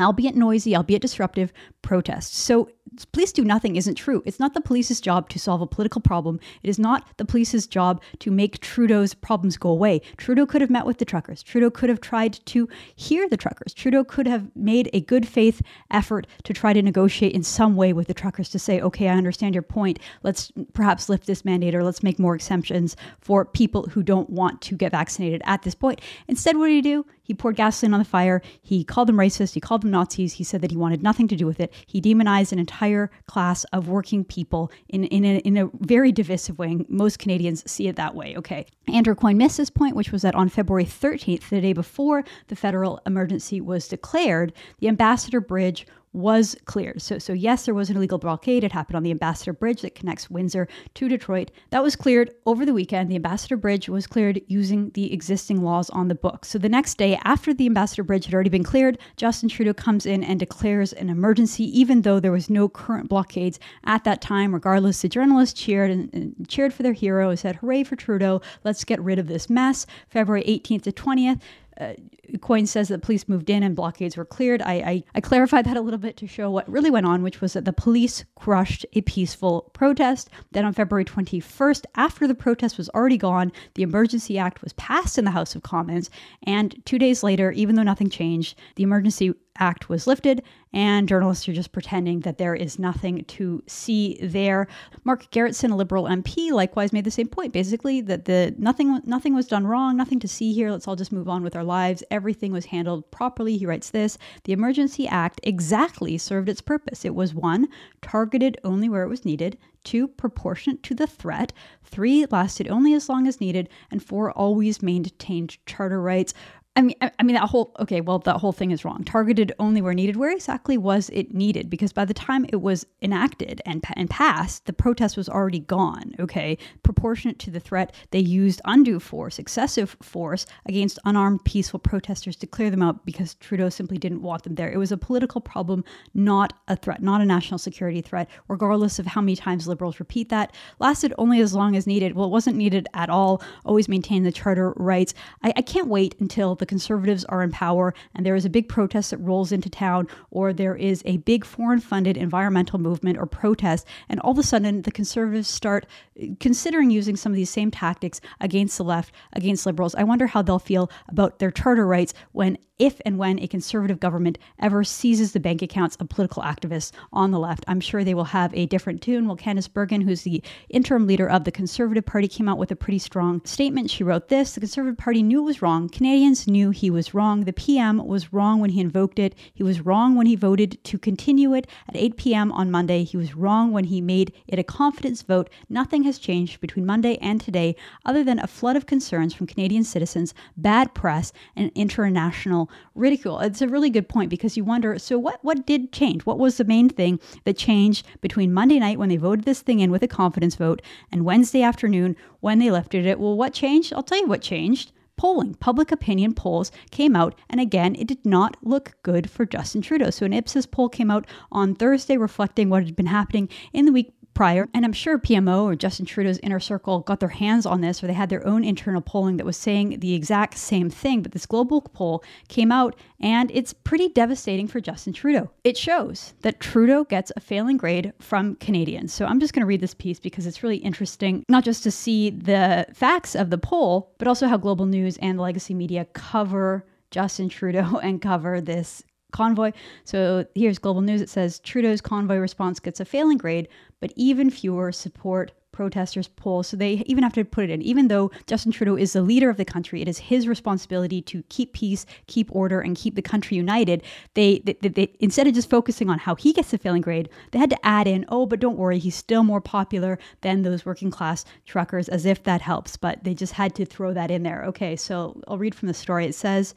albeit 0.00 0.34
noisy, 0.34 0.74
albeit 0.74 1.02
disruptive, 1.02 1.52
protest. 1.82 2.34
So 2.34 2.70
police 3.04 3.32
do 3.32 3.44
nothing 3.44 3.76
isn't 3.76 3.94
true. 3.94 4.22
It's 4.24 4.40
not 4.40 4.54
the 4.54 4.60
police's 4.60 5.00
job 5.00 5.28
to 5.30 5.38
solve 5.38 5.60
a 5.60 5.66
political 5.66 6.00
problem. 6.00 6.40
It 6.62 6.68
is 6.68 6.78
not 6.78 7.06
the 7.16 7.24
police's 7.24 7.66
job 7.66 8.02
to 8.20 8.30
make 8.30 8.60
Trudeau's 8.60 9.14
problems 9.14 9.56
go 9.56 9.70
away. 9.70 10.00
Trudeau 10.16 10.46
could 10.46 10.60
have 10.60 10.70
met 10.70 10.86
with 10.86 10.98
the 10.98 11.04
truckers. 11.04 11.42
Trudeau 11.42 11.70
could 11.70 11.88
have 11.88 12.00
tried 12.00 12.38
to 12.46 12.68
hear 12.96 13.28
the 13.28 13.36
truckers. 13.36 13.74
Trudeau 13.74 14.04
could 14.04 14.26
have 14.26 14.54
made 14.54 14.90
a 14.92 15.00
good 15.00 15.26
faith 15.26 15.62
effort 15.90 16.26
to 16.44 16.52
try 16.52 16.72
to 16.72 16.82
negotiate 16.82 17.32
in 17.32 17.42
some 17.42 17.76
way 17.76 17.92
with 17.92 18.06
the 18.06 18.14
truckers 18.14 18.48
to 18.50 18.58
say, 18.58 18.80
okay, 18.80 19.08
I 19.08 19.16
understand 19.16 19.54
your 19.54 19.62
point. 19.62 19.98
Let's 20.22 20.52
perhaps 20.72 21.08
lift 21.08 21.26
this 21.26 21.44
mandate 21.44 21.74
or 21.74 21.84
let's 21.84 22.02
make 22.02 22.18
more 22.18 22.34
exemptions 22.34 22.96
for 23.20 23.44
people 23.44 23.84
who 23.84 24.02
don't 24.02 24.30
want 24.30 24.60
to 24.62 24.76
get 24.76 24.92
vaccinated 24.92 25.42
at 25.44 25.62
this 25.62 25.74
point. 25.74 26.00
Instead, 26.28 26.56
what 26.56 26.68
did 26.68 26.74
he 26.74 26.82
do? 26.82 27.06
He 27.30 27.34
poured 27.34 27.54
gasoline 27.54 27.94
on 27.94 28.00
the 28.00 28.04
fire. 28.04 28.42
He 28.60 28.82
called 28.82 29.08
them 29.08 29.14
racist. 29.14 29.54
He 29.54 29.60
called 29.60 29.82
them 29.82 29.92
Nazis. 29.92 30.32
He 30.32 30.42
said 30.42 30.62
that 30.62 30.72
he 30.72 30.76
wanted 30.76 31.00
nothing 31.00 31.28
to 31.28 31.36
do 31.36 31.46
with 31.46 31.60
it. 31.60 31.72
He 31.86 32.00
demonized 32.00 32.52
an 32.52 32.58
entire 32.58 33.08
class 33.26 33.62
of 33.72 33.86
working 33.86 34.24
people 34.24 34.72
in, 34.88 35.04
in, 35.04 35.24
a, 35.24 35.38
in 35.38 35.56
a 35.56 35.70
very 35.78 36.10
divisive 36.10 36.58
way. 36.58 36.84
Most 36.88 37.20
Canadians 37.20 37.70
see 37.70 37.86
it 37.86 37.94
that 37.94 38.16
way. 38.16 38.36
Okay. 38.36 38.66
Andrew 38.92 39.14
Coyne 39.14 39.38
missed 39.38 39.58
this 39.58 39.70
point, 39.70 39.94
which 39.94 40.10
was 40.10 40.22
that 40.22 40.34
on 40.34 40.48
February 40.48 40.84
13th, 40.84 41.50
the 41.50 41.60
day 41.60 41.72
before 41.72 42.24
the 42.48 42.56
federal 42.56 43.00
emergency 43.06 43.60
was 43.60 43.86
declared, 43.86 44.52
the 44.80 44.88
Ambassador 44.88 45.40
Bridge 45.40 45.86
was 46.12 46.56
cleared. 46.64 47.00
So, 47.00 47.18
so 47.18 47.32
yes, 47.32 47.64
there 47.64 47.74
was 47.74 47.88
an 47.88 47.96
illegal 47.96 48.18
blockade. 48.18 48.64
It 48.64 48.72
happened 48.72 48.96
on 48.96 49.02
the 49.04 49.12
Ambassador 49.12 49.52
Bridge 49.52 49.82
that 49.82 49.94
connects 49.94 50.28
Windsor 50.28 50.66
to 50.94 51.08
Detroit. 51.08 51.50
That 51.70 51.82
was 51.82 51.94
cleared 51.94 52.32
over 52.46 52.66
the 52.66 52.72
weekend. 52.72 53.10
The 53.10 53.16
Ambassador 53.16 53.56
Bridge 53.56 53.88
was 53.88 54.06
cleared 54.06 54.40
using 54.48 54.90
the 54.90 55.12
existing 55.12 55.62
laws 55.62 55.88
on 55.90 56.08
the 56.08 56.14
books. 56.16 56.48
So 56.48 56.58
the 56.58 56.68
next 56.68 56.98
day, 56.98 57.18
after 57.22 57.54
the 57.54 57.66
Ambassador 57.66 58.02
Bridge 58.02 58.24
had 58.24 58.34
already 58.34 58.50
been 58.50 58.64
cleared, 58.64 58.98
Justin 59.16 59.48
Trudeau 59.48 59.74
comes 59.74 60.04
in 60.04 60.24
and 60.24 60.40
declares 60.40 60.92
an 60.92 61.10
emergency, 61.10 61.64
even 61.78 62.02
though 62.02 62.18
there 62.18 62.32
was 62.32 62.50
no 62.50 62.68
current 62.68 63.08
blockades 63.08 63.60
at 63.84 64.02
that 64.04 64.20
time. 64.20 64.52
Regardless, 64.52 65.02
the 65.02 65.08
journalists 65.08 65.60
cheered 65.60 65.90
and, 65.90 66.12
and 66.12 66.48
cheered 66.48 66.74
for 66.74 66.82
their 66.82 66.92
hero 66.92 67.30
and 67.30 67.38
said, 67.38 67.56
"Hooray 67.56 67.84
for 67.84 67.94
Trudeau! 67.94 68.40
Let's 68.64 68.84
get 68.84 69.00
rid 69.00 69.18
of 69.18 69.28
this 69.28 69.48
mess." 69.48 69.86
February 70.08 70.42
18th 70.44 70.82
to 70.82 70.92
20th 70.92 71.40
uh, 71.80 71.94
Coyne 72.38 72.66
says 72.66 72.88
that 72.88 73.02
police 73.02 73.28
moved 73.28 73.50
in 73.50 73.62
and 73.62 73.76
blockades 73.76 74.16
were 74.16 74.24
cleared. 74.24 74.62
I, 74.62 74.74
I, 74.74 75.04
I 75.14 75.20
clarified 75.20 75.64
that 75.66 75.76
a 75.76 75.80
little 75.80 75.98
bit 75.98 76.16
to 76.18 76.26
show 76.26 76.50
what 76.50 76.68
really 76.68 76.90
went 76.90 77.06
on, 77.06 77.22
which 77.22 77.40
was 77.40 77.52
that 77.54 77.64
the 77.64 77.72
police 77.72 78.24
crushed 78.34 78.86
a 78.92 79.00
peaceful 79.02 79.70
protest. 79.72 80.30
Then 80.52 80.64
on 80.64 80.72
February 80.72 81.04
21st, 81.04 81.84
after 81.94 82.26
the 82.26 82.34
protest 82.34 82.78
was 82.78 82.88
already 82.90 83.18
gone, 83.18 83.52
the 83.74 83.82
Emergency 83.82 84.38
Act 84.38 84.62
was 84.62 84.72
passed 84.74 85.18
in 85.18 85.24
the 85.24 85.30
House 85.30 85.54
of 85.54 85.62
Commons. 85.62 86.10
And 86.44 86.74
two 86.84 86.98
days 86.98 87.22
later, 87.22 87.52
even 87.52 87.74
though 87.74 87.82
nothing 87.82 88.10
changed, 88.10 88.58
the 88.76 88.82
Emergency 88.82 89.34
Act 89.60 89.88
was 89.88 90.06
lifted, 90.06 90.42
and 90.72 91.08
journalists 91.08 91.48
are 91.48 91.52
just 91.52 91.72
pretending 91.72 92.20
that 92.20 92.38
there 92.38 92.54
is 92.54 92.78
nothing 92.78 93.24
to 93.24 93.62
see 93.66 94.18
there. 94.22 94.66
Mark 95.04 95.30
Gerretsen, 95.30 95.70
a 95.70 95.74
Liberal 95.74 96.04
MP, 96.04 96.50
likewise 96.50 96.92
made 96.92 97.04
the 97.04 97.10
same 97.10 97.28
point, 97.28 97.52
basically 97.52 98.00
that 98.00 98.24
the 98.24 98.54
nothing 98.58 99.00
nothing 99.04 99.34
was 99.34 99.46
done 99.46 99.66
wrong, 99.66 99.96
nothing 99.96 100.18
to 100.20 100.28
see 100.28 100.52
here. 100.52 100.70
Let's 100.70 100.88
all 100.88 100.96
just 100.96 101.12
move 101.12 101.28
on 101.28 101.42
with 101.42 101.54
our 101.54 101.64
lives. 101.64 102.02
Everything 102.20 102.52
was 102.52 102.66
handled 102.66 103.10
properly. 103.10 103.56
He 103.56 103.64
writes 103.64 103.88
this: 103.88 104.18
the 104.44 104.52
Emergency 104.52 105.08
Act 105.08 105.40
exactly 105.42 106.18
served 106.18 106.50
its 106.50 106.60
purpose. 106.60 107.02
It 107.06 107.14
was 107.14 107.34
one 107.34 107.66
targeted 108.02 108.58
only 108.62 108.90
where 108.90 109.04
it 109.04 109.08
was 109.08 109.24
needed. 109.24 109.56
Two, 109.84 110.06
proportionate 110.06 110.82
to 110.82 110.94
the 110.94 111.06
threat. 111.06 111.54
Three, 111.82 112.26
lasted 112.30 112.68
only 112.68 112.92
as 112.92 113.08
long 113.08 113.26
as 113.26 113.40
needed. 113.40 113.70
And 113.90 114.02
four, 114.02 114.30
always 114.32 114.82
maintained 114.82 115.56
charter 115.64 116.02
rights 116.02 116.34
I 116.76 116.82
mean, 116.82 116.94
I 117.00 117.22
mean 117.24 117.34
that 117.34 117.48
whole 117.48 117.74
okay. 117.80 118.00
Well, 118.00 118.20
that 118.20 118.36
whole 118.36 118.52
thing 118.52 118.70
is 118.70 118.84
wrong. 118.84 119.02
Targeted 119.02 119.52
only 119.58 119.82
where 119.82 119.92
needed. 119.92 120.16
Where 120.16 120.30
exactly 120.30 120.78
was 120.78 121.10
it 121.12 121.34
needed? 121.34 121.68
Because 121.68 121.92
by 121.92 122.04
the 122.04 122.14
time 122.14 122.46
it 122.48 122.60
was 122.62 122.86
enacted 123.02 123.60
and 123.66 123.84
and 123.96 124.08
passed, 124.08 124.66
the 124.66 124.72
protest 124.72 125.16
was 125.16 125.28
already 125.28 125.58
gone. 125.58 126.14
Okay, 126.20 126.56
proportionate 126.84 127.40
to 127.40 127.50
the 127.50 127.58
threat, 127.58 127.92
they 128.12 128.20
used 128.20 128.60
undue 128.66 129.00
force, 129.00 129.40
excessive 129.40 129.96
force 130.00 130.46
against 130.64 131.00
unarmed 131.04 131.44
peaceful 131.44 131.80
protesters 131.80 132.36
to 132.36 132.46
clear 132.46 132.70
them 132.70 132.82
out 132.82 133.04
because 133.04 133.34
Trudeau 133.34 133.68
simply 133.68 133.98
didn't 133.98 134.22
want 134.22 134.44
them 134.44 134.54
there. 134.54 134.70
It 134.70 134.78
was 134.78 134.92
a 134.92 134.96
political 134.96 135.40
problem, 135.40 135.84
not 136.14 136.52
a 136.68 136.76
threat, 136.76 137.02
not 137.02 137.20
a 137.20 137.26
national 137.26 137.58
security 137.58 138.00
threat. 138.00 138.30
Regardless 138.46 139.00
of 139.00 139.06
how 139.06 139.20
many 139.20 139.34
times 139.34 139.66
liberals 139.66 139.98
repeat 139.98 140.28
that, 140.28 140.54
lasted 140.78 141.12
only 141.18 141.40
as 141.40 141.52
long 141.52 141.74
as 141.74 141.88
needed. 141.88 142.14
Well, 142.14 142.26
it 142.26 142.30
wasn't 142.30 142.56
needed 142.56 142.86
at 142.94 143.10
all. 143.10 143.42
Always 143.64 143.88
maintain 143.88 144.22
the 144.22 144.30
charter 144.30 144.72
rights. 144.76 145.14
I, 145.42 145.52
I 145.56 145.62
can't 145.62 145.88
wait 145.88 146.14
until 146.20 146.59
the 146.60 146.66
conservatives 146.66 147.24
are 147.24 147.42
in 147.42 147.50
power 147.50 147.92
and 148.14 148.24
there 148.24 148.36
is 148.36 148.44
a 148.44 148.50
big 148.50 148.68
protest 148.68 149.10
that 149.10 149.18
rolls 149.18 149.50
into 149.50 149.68
town, 149.68 150.06
or 150.30 150.52
there 150.52 150.76
is 150.76 151.02
a 151.04 151.16
big 151.18 151.44
foreign 151.44 151.80
funded 151.80 152.16
environmental 152.16 152.78
movement 152.78 153.18
or 153.18 153.26
protest, 153.26 153.86
and 154.08 154.20
all 154.20 154.32
of 154.32 154.38
a 154.38 154.42
sudden 154.42 154.82
the 154.82 154.92
conservatives 154.92 155.48
start 155.48 155.86
uh, 156.22 156.26
considering 156.38 156.90
using 156.90 157.16
some 157.16 157.32
of 157.32 157.36
these 157.36 157.50
same 157.50 157.70
tactics 157.70 158.20
against 158.40 158.78
the 158.78 158.84
left, 158.84 159.12
against 159.32 159.66
liberals. 159.66 159.94
I 159.96 160.04
wonder 160.04 160.28
how 160.28 160.42
they'll 160.42 160.58
feel 160.58 160.90
about 161.08 161.38
their 161.38 161.50
charter 161.50 161.86
rights 161.86 162.14
when 162.32 162.56
if 162.80 162.98
and 163.04 163.18
when 163.18 163.38
a 163.38 163.46
conservative 163.46 164.00
government 164.00 164.38
ever 164.58 164.82
seizes 164.82 165.32
the 165.32 165.38
bank 165.38 165.60
accounts 165.60 165.96
of 165.96 166.08
political 166.08 166.42
activists 166.42 166.92
on 167.12 167.30
the 167.30 167.38
left. 167.38 167.62
I'm 167.68 167.80
sure 167.80 168.02
they 168.02 168.14
will 168.14 168.24
have 168.24 168.54
a 168.54 168.64
different 168.66 169.02
tune. 169.02 169.26
Well, 169.26 169.36
Candice 169.36 169.70
Bergen, 169.70 170.00
who's 170.00 170.22
the 170.22 170.42
interim 170.70 171.06
leader 171.06 171.28
of 171.28 171.44
the 171.44 171.52
Conservative 171.52 172.06
Party, 172.06 172.26
came 172.26 172.48
out 172.48 172.56
with 172.56 172.70
a 172.70 172.76
pretty 172.76 172.98
strong 172.98 173.42
statement. 173.44 173.90
She 173.90 174.02
wrote 174.02 174.28
this 174.28 174.54
The 174.54 174.60
Conservative 174.60 174.96
Party 174.96 175.22
knew 175.22 175.42
it 175.42 175.44
was 175.44 175.62
wrong. 175.62 175.90
Canadians 175.90 176.48
knew 176.50 176.70
he 176.70 176.90
was 176.90 177.14
wrong. 177.14 177.44
The 177.44 177.52
PM 177.52 178.06
was 178.06 178.32
wrong 178.32 178.60
when 178.60 178.70
he 178.70 178.80
invoked 178.80 179.18
it. 179.18 179.34
He 179.54 179.62
was 179.62 179.80
wrong 179.80 180.16
when 180.16 180.26
he 180.26 180.36
voted 180.36 180.82
to 180.84 180.98
continue 180.98 181.54
it 181.54 181.66
at 181.88 181.96
8 181.96 182.16
p.m. 182.16 182.52
on 182.52 182.70
Monday. 182.70 183.04
He 183.04 183.16
was 183.16 183.34
wrong 183.34 183.72
when 183.72 183.84
he 183.84 184.00
made 184.00 184.32
it 184.46 184.58
a 184.58 184.64
confidence 184.64 185.22
vote. 185.22 185.48
Nothing 185.68 186.02
has 186.02 186.18
changed 186.18 186.60
between 186.60 186.84
Monday 186.84 187.16
and 187.18 187.40
today 187.40 187.76
other 188.04 188.22
than 188.22 188.38
a 188.38 188.46
flood 188.46 188.76
of 188.76 188.86
concerns 188.86 189.32
from 189.32 189.46
Canadian 189.46 189.84
citizens, 189.84 190.34
bad 190.56 190.94
press, 190.94 191.32
and 191.56 191.70
international 191.74 192.70
ridicule. 192.94 193.40
It's 193.40 193.62
a 193.62 193.68
really 193.68 193.90
good 193.90 194.08
point 194.08 194.30
because 194.30 194.56
you 194.56 194.64
wonder 194.64 194.98
so 194.98 195.18
what 195.18 195.42
what 195.42 195.66
did 195.66 195.92
change? 195.92 196.26
What 196.26 196.38
was 196.38 196.56
the 196.56 196.64
main 196.64 196.88
thing 196.88 197.20
that 197.44 197.56
changed 197.56 198.06
between 198.20 198.52
Monday 198.52 198.78
night 198.78 198.98
when 198.98 199.08
they 199.08 199.16
voted 199.16 199.44
this 199.44 199.62
thing 199.62 199.80
in 199.80 199.90
with 199.90 200.02
a 200.02 200.08
confidence 200.08 200.56
vote 200.56 200.82
and 201.10 201.24
Wednesday 201.24 201.62
afternoon 201.62 202.16
when 202.40 202.58
they 202.58 202.70
lifted 202.70 203.06
it? 203.06 203.18
Well, 203.18 203.36
what 203.36 203.52
changed? 203.52 203.92
I'll 203.92 204.02
tell 204.02 204.20
you 204.20 204.26
what 204.26 204.42
changed 204.42 204.92
polling. 205.20 205.52
Public 205.56 205.92
opinion 205.92 206.32
polls 206.32 206.72
came 206.90 207.14
out, 207.14 207.38
and 207.50 207.60
again, 207.60 207.94
it 207.96 208.08
did 208.08 208.24
not 208.24 208.56
look 208.62 208.96
good 209.02 209.28
for 209.28 209.44
Justin 209.44 209.82
Trudeau. 209.82 210.08
So, 210.08 210.24
an 210.24 210.32
Ipsos 210.32 210.64
poll 210.64 210.88
came 210.88 211.10
out 211.10 211.26
on 211.52 211.74
Thursday 211.74 212.16
reflecting 212.16 212.70
what 212.70 212.86
had 212.86 212.96
been 212.96 213.04
happening 213.04 213.50
in 213.74 213.84
the 213.84 213.92
week 213.92 214.14
prior. 214.34 214.68
And 214.74 214.84
I'm 214.84 214.92
sure 214.92 215.18
PMO 215.18 215.64
or 215.64 215.74
Justin 215.74 216.06
Trudeau's 216.06 216.38
inner 216.38 216.60
circle 216.60 217.00
got 217.00 217.20
their 217.20 217.28
hands 217.28 217.66
on 217.66 217.80
this 217.80 218.02
or 218.02 218.06
they 218.06 218.12
had 218.12 218.30
their 218.30 218.46
own 218.46 218.64
internal 218.64 219.00
polling 219.00 219.36
that 219.36 219.46
was 219.46 219.56
saying 219.56 220.00
the 220.00 220.14
exact 220.14 220.56
same 220.56 220.90
thing. 220.90 221.22
But 221.22 221.32
this 221.32 221.46
global 221.46 221.80
poll 221.80 222.24
came 222.48 222.72
out 222.72 222.96
and 223.20 223.50
it's 223.52 223.72
pretty 223.72 224.08
devastating 224.08 224.66
for 224.66 224.80
Justin 224.80 225.12
Trudeau. 225.12 225.50
It 225.64 225.76
shows 225.76 226.34
that 226.40 226.60
Trudeau 226.60 227.04
gets 227.04 227.32
a 227.36 227.40
failing 227.40 227.76
grade 227.76 228.12
from 228.20 228.56
Canadians. 228.56 229.12
So 229.12 229.26
I'm 229.26 229.40
just 229.40 229.52
going 229.52 229.60
to 229.60 229.66
read 229.66 229.80
this 229.80 229.94
piece 229.94 230.18
because 230.18 230.46
it's 230.46 230.62
really 230.62 230.78
interesting, 230.78 231.44
not 231.48 231.64
just 231.64 231.82
to 231.84 231.90
see 231.90 232.30
the 232.30 232.86
facts 232.94 233.34
of 233.34 233.50
the 233.50 233.58
poll, 233.58 234.12
but 234.18 234.28
also 234.28 234.46
how 234.46 234.56
global 234.56 234.86
news 234.86 235.18
and 235.18 235.38
legacy 235.38 235.74
media 235.74 236.06
cover 236.12 236.86
Justin 237.10 237.48
Trudeau 237.48 237.98
and 238.02 238.22
cover 238.22 238.60
this 238.60 239.02
convoy. 239.30 239.72
So 240.04 240.46
here's 240.54 240.78
Global 240.78 241.00
News. 241.00 241.20
It 241.20 241.28
says 241.28 241.58
Trudeau's 241.60 242.00
convoy 242.00 242.36
response 242.36 242.80
gets 242.80 243.00
a 243.00 243.04
failing 243.04 243.38
grade, 243.38 243.68
but 244.00 244.12
even 244.16 244.50
fewer 244.50 244.92
support 244.92 245.52
protesters 245.72 246.28
polls. 246.28 246.68
So 246.68 246.76
they 246.76 247.02
even 247.06 247.22
have 247.22 247.32
to 247.34 247.44
put 247.44 247.64
it 247.64 247.70
in. 247.70 247.80
Even 247.82 248.08
though 248.08 248.30
Justin 248.46 248.72
Trudeau 248.72 248.96
is 248.96 249.12
the 249.12 249.22
leader 249.22 249.48
of 249.48 249.56
the 249.56 249.64
country, 249.64 250.02
it 250.02 250.08
is 250.08 250.18
his 250.18 250.48
responsibility 250.48 251.22
to 251.22 251.42
keep 251.48 251.72
peace, 251.72 252.06
keep 252.26 252.54
order, 252.54 252.80
and 252.80 252.96
keep 252.96 253.14
the 253.14 253.22
country 253.22 253.56
united. 253.56 254.02
They, 254.34 254.60
they, 254.64 254.76
they, 254.80 254.88
they 254.88 255.16
instead 255.20 255.46
of 255.46 255.54
just 255.54 255.70
focusing 255.70 256.10
on 256.10 256.18
how 256.18 256.34
he 256.34 256.52
gets 256.52 256.70
the 256.70 256.78
failing 256.78 257.02
grade, 257.02 257.28
they 257.52 257.58
had 257.58 257.70
to 257.70 257.86
add 257.86 258.06
in, 258.06 258.26
oh, 258.28 258.46
but 258.46 258.60
don't 258.60 258.76
worry, 258.76 258.98
he's 258.98 259.14
still 259.14 259.42
more 259.42 259.60
popular 259.60 260.18
than 260.42 260.62
those 260.62 260.84
working 260.84 261.10
class 261.10 261.44
truckers, 261.64 262.08
as 262.08 262.26
if 262.26 262.42
that 262.42 262.60
helps. 262.60 262.96
But 262.96 263.24
they 263.24 263.34
just 263.34 263.54
had 263.54 263.74
to 263.76 263.86
throw 263.86 264.12
that 264.12 264.30
in 264.30 264.42
there. 264.42 264.64
Okay, 264.64 264.96
so 264.96 265.40
I'll 265.48 265.58
read 265.58 265.74
from 265.74 265.88
the 265.88 265.94
story. 265.94 266.26
It 266.26 266.34
says. 266.34 266.74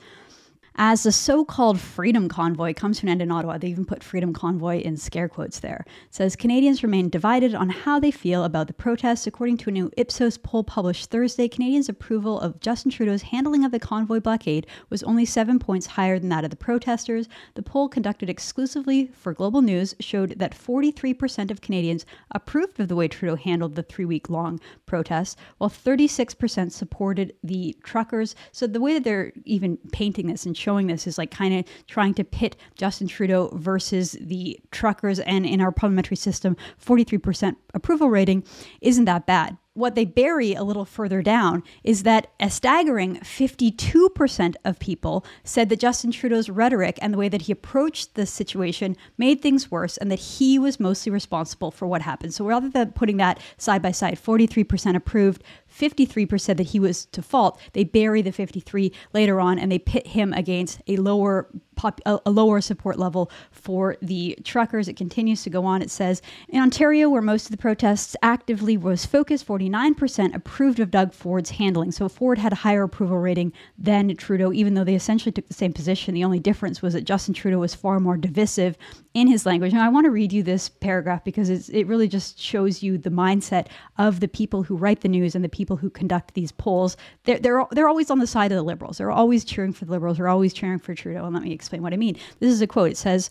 As 0.75 1.03
the 1.03 1.11
so 1.11 1.45
called 1.45 1.79
Freedom 1.79 2.27
Convoy 2.27 2.73
comes 2.73 2.99
to 2.99 3.05
an 3.05 3.09
end 3.09 3.21
in 3.21 3.31
Ottawa, 3.31 3.59
they 3.59 3.67
even 3.67 3.85
put 3.85 4.03
Freedom 4.03 4.33
Convoy 4.33 4.79
in 4.79 4.97
scare 4.97 5.29
quotes 5.29 5.59
there, 5.59 5.85
it 5.87 6.15
says 6.15 6.35
Canadians 6.35 6.81
remain 6.81 7.09
divided 7.09 7.53
on 7.53 7.69
how 7.69 7.99
they 7.99 8.09
feel 8.09 8.43
about 8.43 8.65
the 8.65 8.73
protests. 8.73 9.27
According 9.27 9.57
to 9.57 9.69
a 9.69 9.73
new 9.73 9.91
Ipsos 9.97 10.39
poll 10.39 10.63
published 10.63 11.11
Thursday, 11.11 11.47
Canadians' 11.47 11.89
approval 11.89 12.39
of 12.39 12.59
Justin 12.59 12.89
Trudeau's 12.89 13.21
handling 13.21 13.63
of 13.63 13.71
the 13.71 13.77
convoy 13.77 14.19
blockade 14.19 14.65
was 14.89 15.03
only 15.03 15.25
seven 15.25 15.59
points 15.59 15.85
higher 15.85 16.17
than 16.17 16.29
that 16.29 16.43
of 16.43 16.49
the 16.49 16.55
protesters. 16.55 17.29
The 17.53 17.61
poll, 17.61 17.87
conducted 17.87 18.27
exclusively 18.27 19.11
for 19.13 19.33
Global 19.33 19.61
News, 19.61 19.93
showed 19.99 20.39
that 20.39 20.57
43% 20.57 21.51
of 21.51 21.61
Canadians 21.61 22.03
approved 22.31 22.79
of 22.79 22.87
the 22.87 22.95
way 22.95 23.07
Trudeau 23.07 23.35
handled 23.35 23.75
the 23.75 23.83
three 23.83 24.05
week 24.05 24.27
long 24.27 24.59
protests, 24.87 25.35
while 25.59 25.69
36% 25.69 26.71
supported 26.71 27.35
the 27.43 27.77
truckers. 27.83 28.35
So 28.51 28.65
the 28.65 28.81
way 28.81 28.93
that 28.93 29.03
they're 29.03 29.33
even 29.45 29.77
painting 29.91 30.27
this 30.27 30.47
and 30.47 30.55
showing 30.63 30.87
this 30.87 31.05
is 31.05 31.17
like 31.17 31.29
kind 31.29 31.53
of 31.53 31.65
trying 31.87 32.13
to 32.15 32.23
pit 32.23 32.55
Justin 32.75 33.07
Trudeau 33.07 33.49
versus 33.53 34.17
the 34.21 34.59
truckers. 34.71 35.19
And 35.19 35.45
in 35.45 35.61
our 35.61 35.71
parliamentary 35.71 36.17
system, 36.17 36.55
43% 36.83 37.55
approval 37.73 38.09
rating 38.09 38.43
isn't 38.81 39.05
that 39.05 39.25
bad 39.25 39.57
what 39.75 39.95
they 39.95 40.05
bury 40.05 40.53
a 40.53 40.63
little 40.63 40.85
further 40.85 41.21
down 41.23 41.63
is 41.83 42.03
that 42.03 42.27
a 42.39 42.49
staggering 42.49 43.15
52% 43.17 44.55
of 44.63 44.79
people 44.79 45.25
said 45.43 45.69
that 45.69 45.79
Justin 45.79 46.11
Trudeau's 46.11 46.49
rhetoric 46.49 46.99
and 47.01 47.13
the 47.13 47.17
way 47.17 47.27
that 47.27 47.43
he 47.43 47.51
approached 47.51 48.13
the 48.13 48.25
situation 48.25 48.95
made 49.17 49.41
things 49.41 49.71
worse 49.71 49.97
and 49.97 50.11
that 50.11 50.19
he 50.19 50.59
was 50.59 50.79
mostly 50.79 51.11
responsible 51.11 51.71
for 51.71 51.87
what 51.87 52.03
happened. 52.03 52.33
So 52.35 52.45
rather 52.45 52.69
than 52.69 52.91
putting 52.91 53.17
that 53.17 53.39
side 53.57 53.81
by 53.81 53.91
side, 53.91 54.19
43% 54.21 54.95
approved, 54.95 55.43
53% 55.75 56.57
that 56.57 56.67
he 56.67 56.79
was 56.79 57.05
to 57.05 57.23
fault, 57.23 57.59
they 57.73 57.83
bury 57.83 58.21
the 58.21 58.31
53 58.31 58.91
later 59.11 59.39
on 59.39 59.57
and 59.57 59.71
they 59.71 59.79
pit 59.79 60.07
him 60.07 60.33
against 60.33 60.81
a 60.87 60.97
lower 60.97 61.49
pop, 61.75 61.99
a, 62.05 62.19
lower 62.29 62.61
support 62.61 62.99
level 62.99 63.31
for 63.51 63.97
the 64.01 64.37
truckers. 64.43 64.87
It 64.87 64.95
continues 64.95 65.43
to 65.43 65.49
go 65.49 65.65
on. 65.65 65.81
It 65.81 65.89
says 65.91 66.21
in 66.49 66.61
Ontario, 66.61 67.09
where 67.09 67.21
most 67.21 67.45
of 67.45 67.51
the 67.51 67.57
protests 67.57 68.15
actively 68.21 68.77
was 68.77 69.05
focused, 69.05 69.45
49% 69.63 70.35
approved 70.35 70.79
of 70.79 70.91
Doug 70.91 71.13
Ford's 71.13 71.51
handling. 71.51 71.91
So 71.91 72.09
Ford 72.09 72.37
had 72.37 72.53
a 72.53 72.57
higher 72.57 72.83
approval 72.83 73.17
rating 73.17 73.53
than 73.77 74.15
Trudeau, 74.15 74.51
even 74.51 74.73
though 74.73 74.83
they 74.83 74.95
essentially 74.95 75.31
took 75.31 75.47
the 75.47 75.53
same 75.53 75.73
position. 75.73 76.13
The 76.13 76.23
only 76.23 76.39
difference 76.39 76.81
was 76.81 76.93
that 76.93 77.05
Justin 77.05 77.33
Trudeau 77.33 77.59
was 77.59 77.73
far 77.73 77.99
more 77.99 78.17
divisive 78.17 78.77
in 79.13 79.27
his 79.27 79.45
language. 79.45 79.73
And 79.73 79.81
I 79.81 79.89
want 79.89 80.05
to 80.05 80.11
read 80.11 80.33
you 80.33 80.43
this 80.43 80.69
paragraph 80.69 81.23
because 81.23 81.49
it 81.49 81.87
really 81.87 82.07
just 82.07 82.39
shows 82.39 82.83
you 82.83 82.97
the 82.97 83.09
mindset 83.09 83.67
of 83.97 84.19
the 84.19 84.27
people 84.27 84.63
who 84.63 84.75
write 84.75 85.01
the 85.01 85.07
news 85.07 85.35
and 85.35 85.43
the 85.43 85.49
people 85.49 85.77
who 85.77 85.89
conduct 85.89 86.33
these 86.33 86.51
polls, 86.51 86.97
they're, 87.23 87.39
they're, 87.39 87.65
they're 87.71 87.89
always 87.89 88.11
on 88.11 88.19
the 88.19 88.27
side 88.27 88.51
of 88.51 88.57
the 88.57 88.63
liberals. 88.63 88.97
They're 88.97 89.11
always 89.11 89.45
cheering 89.45 89.73
for 89.73 89.85
the 89.85 89.91
liberals. 89.91 90.17
They're 90.17 90.27
always 90.27 90.53
cheering 90.53 90.79
for 90.79 90.95
Trudeau. 90.95 91.25
And 91.25 91.33
let 91.33 91.43
me 91.43 91.51
explain 91.51 91.81
what 91.81 91.93
I 91.93 91.97
mean. 91.97 92.17
This 92.39 92.51
is 92.51 92.61
a 92.61 92.67
quote. 92.67 92.91
It 92.91 92.97
says, 92.97 93.29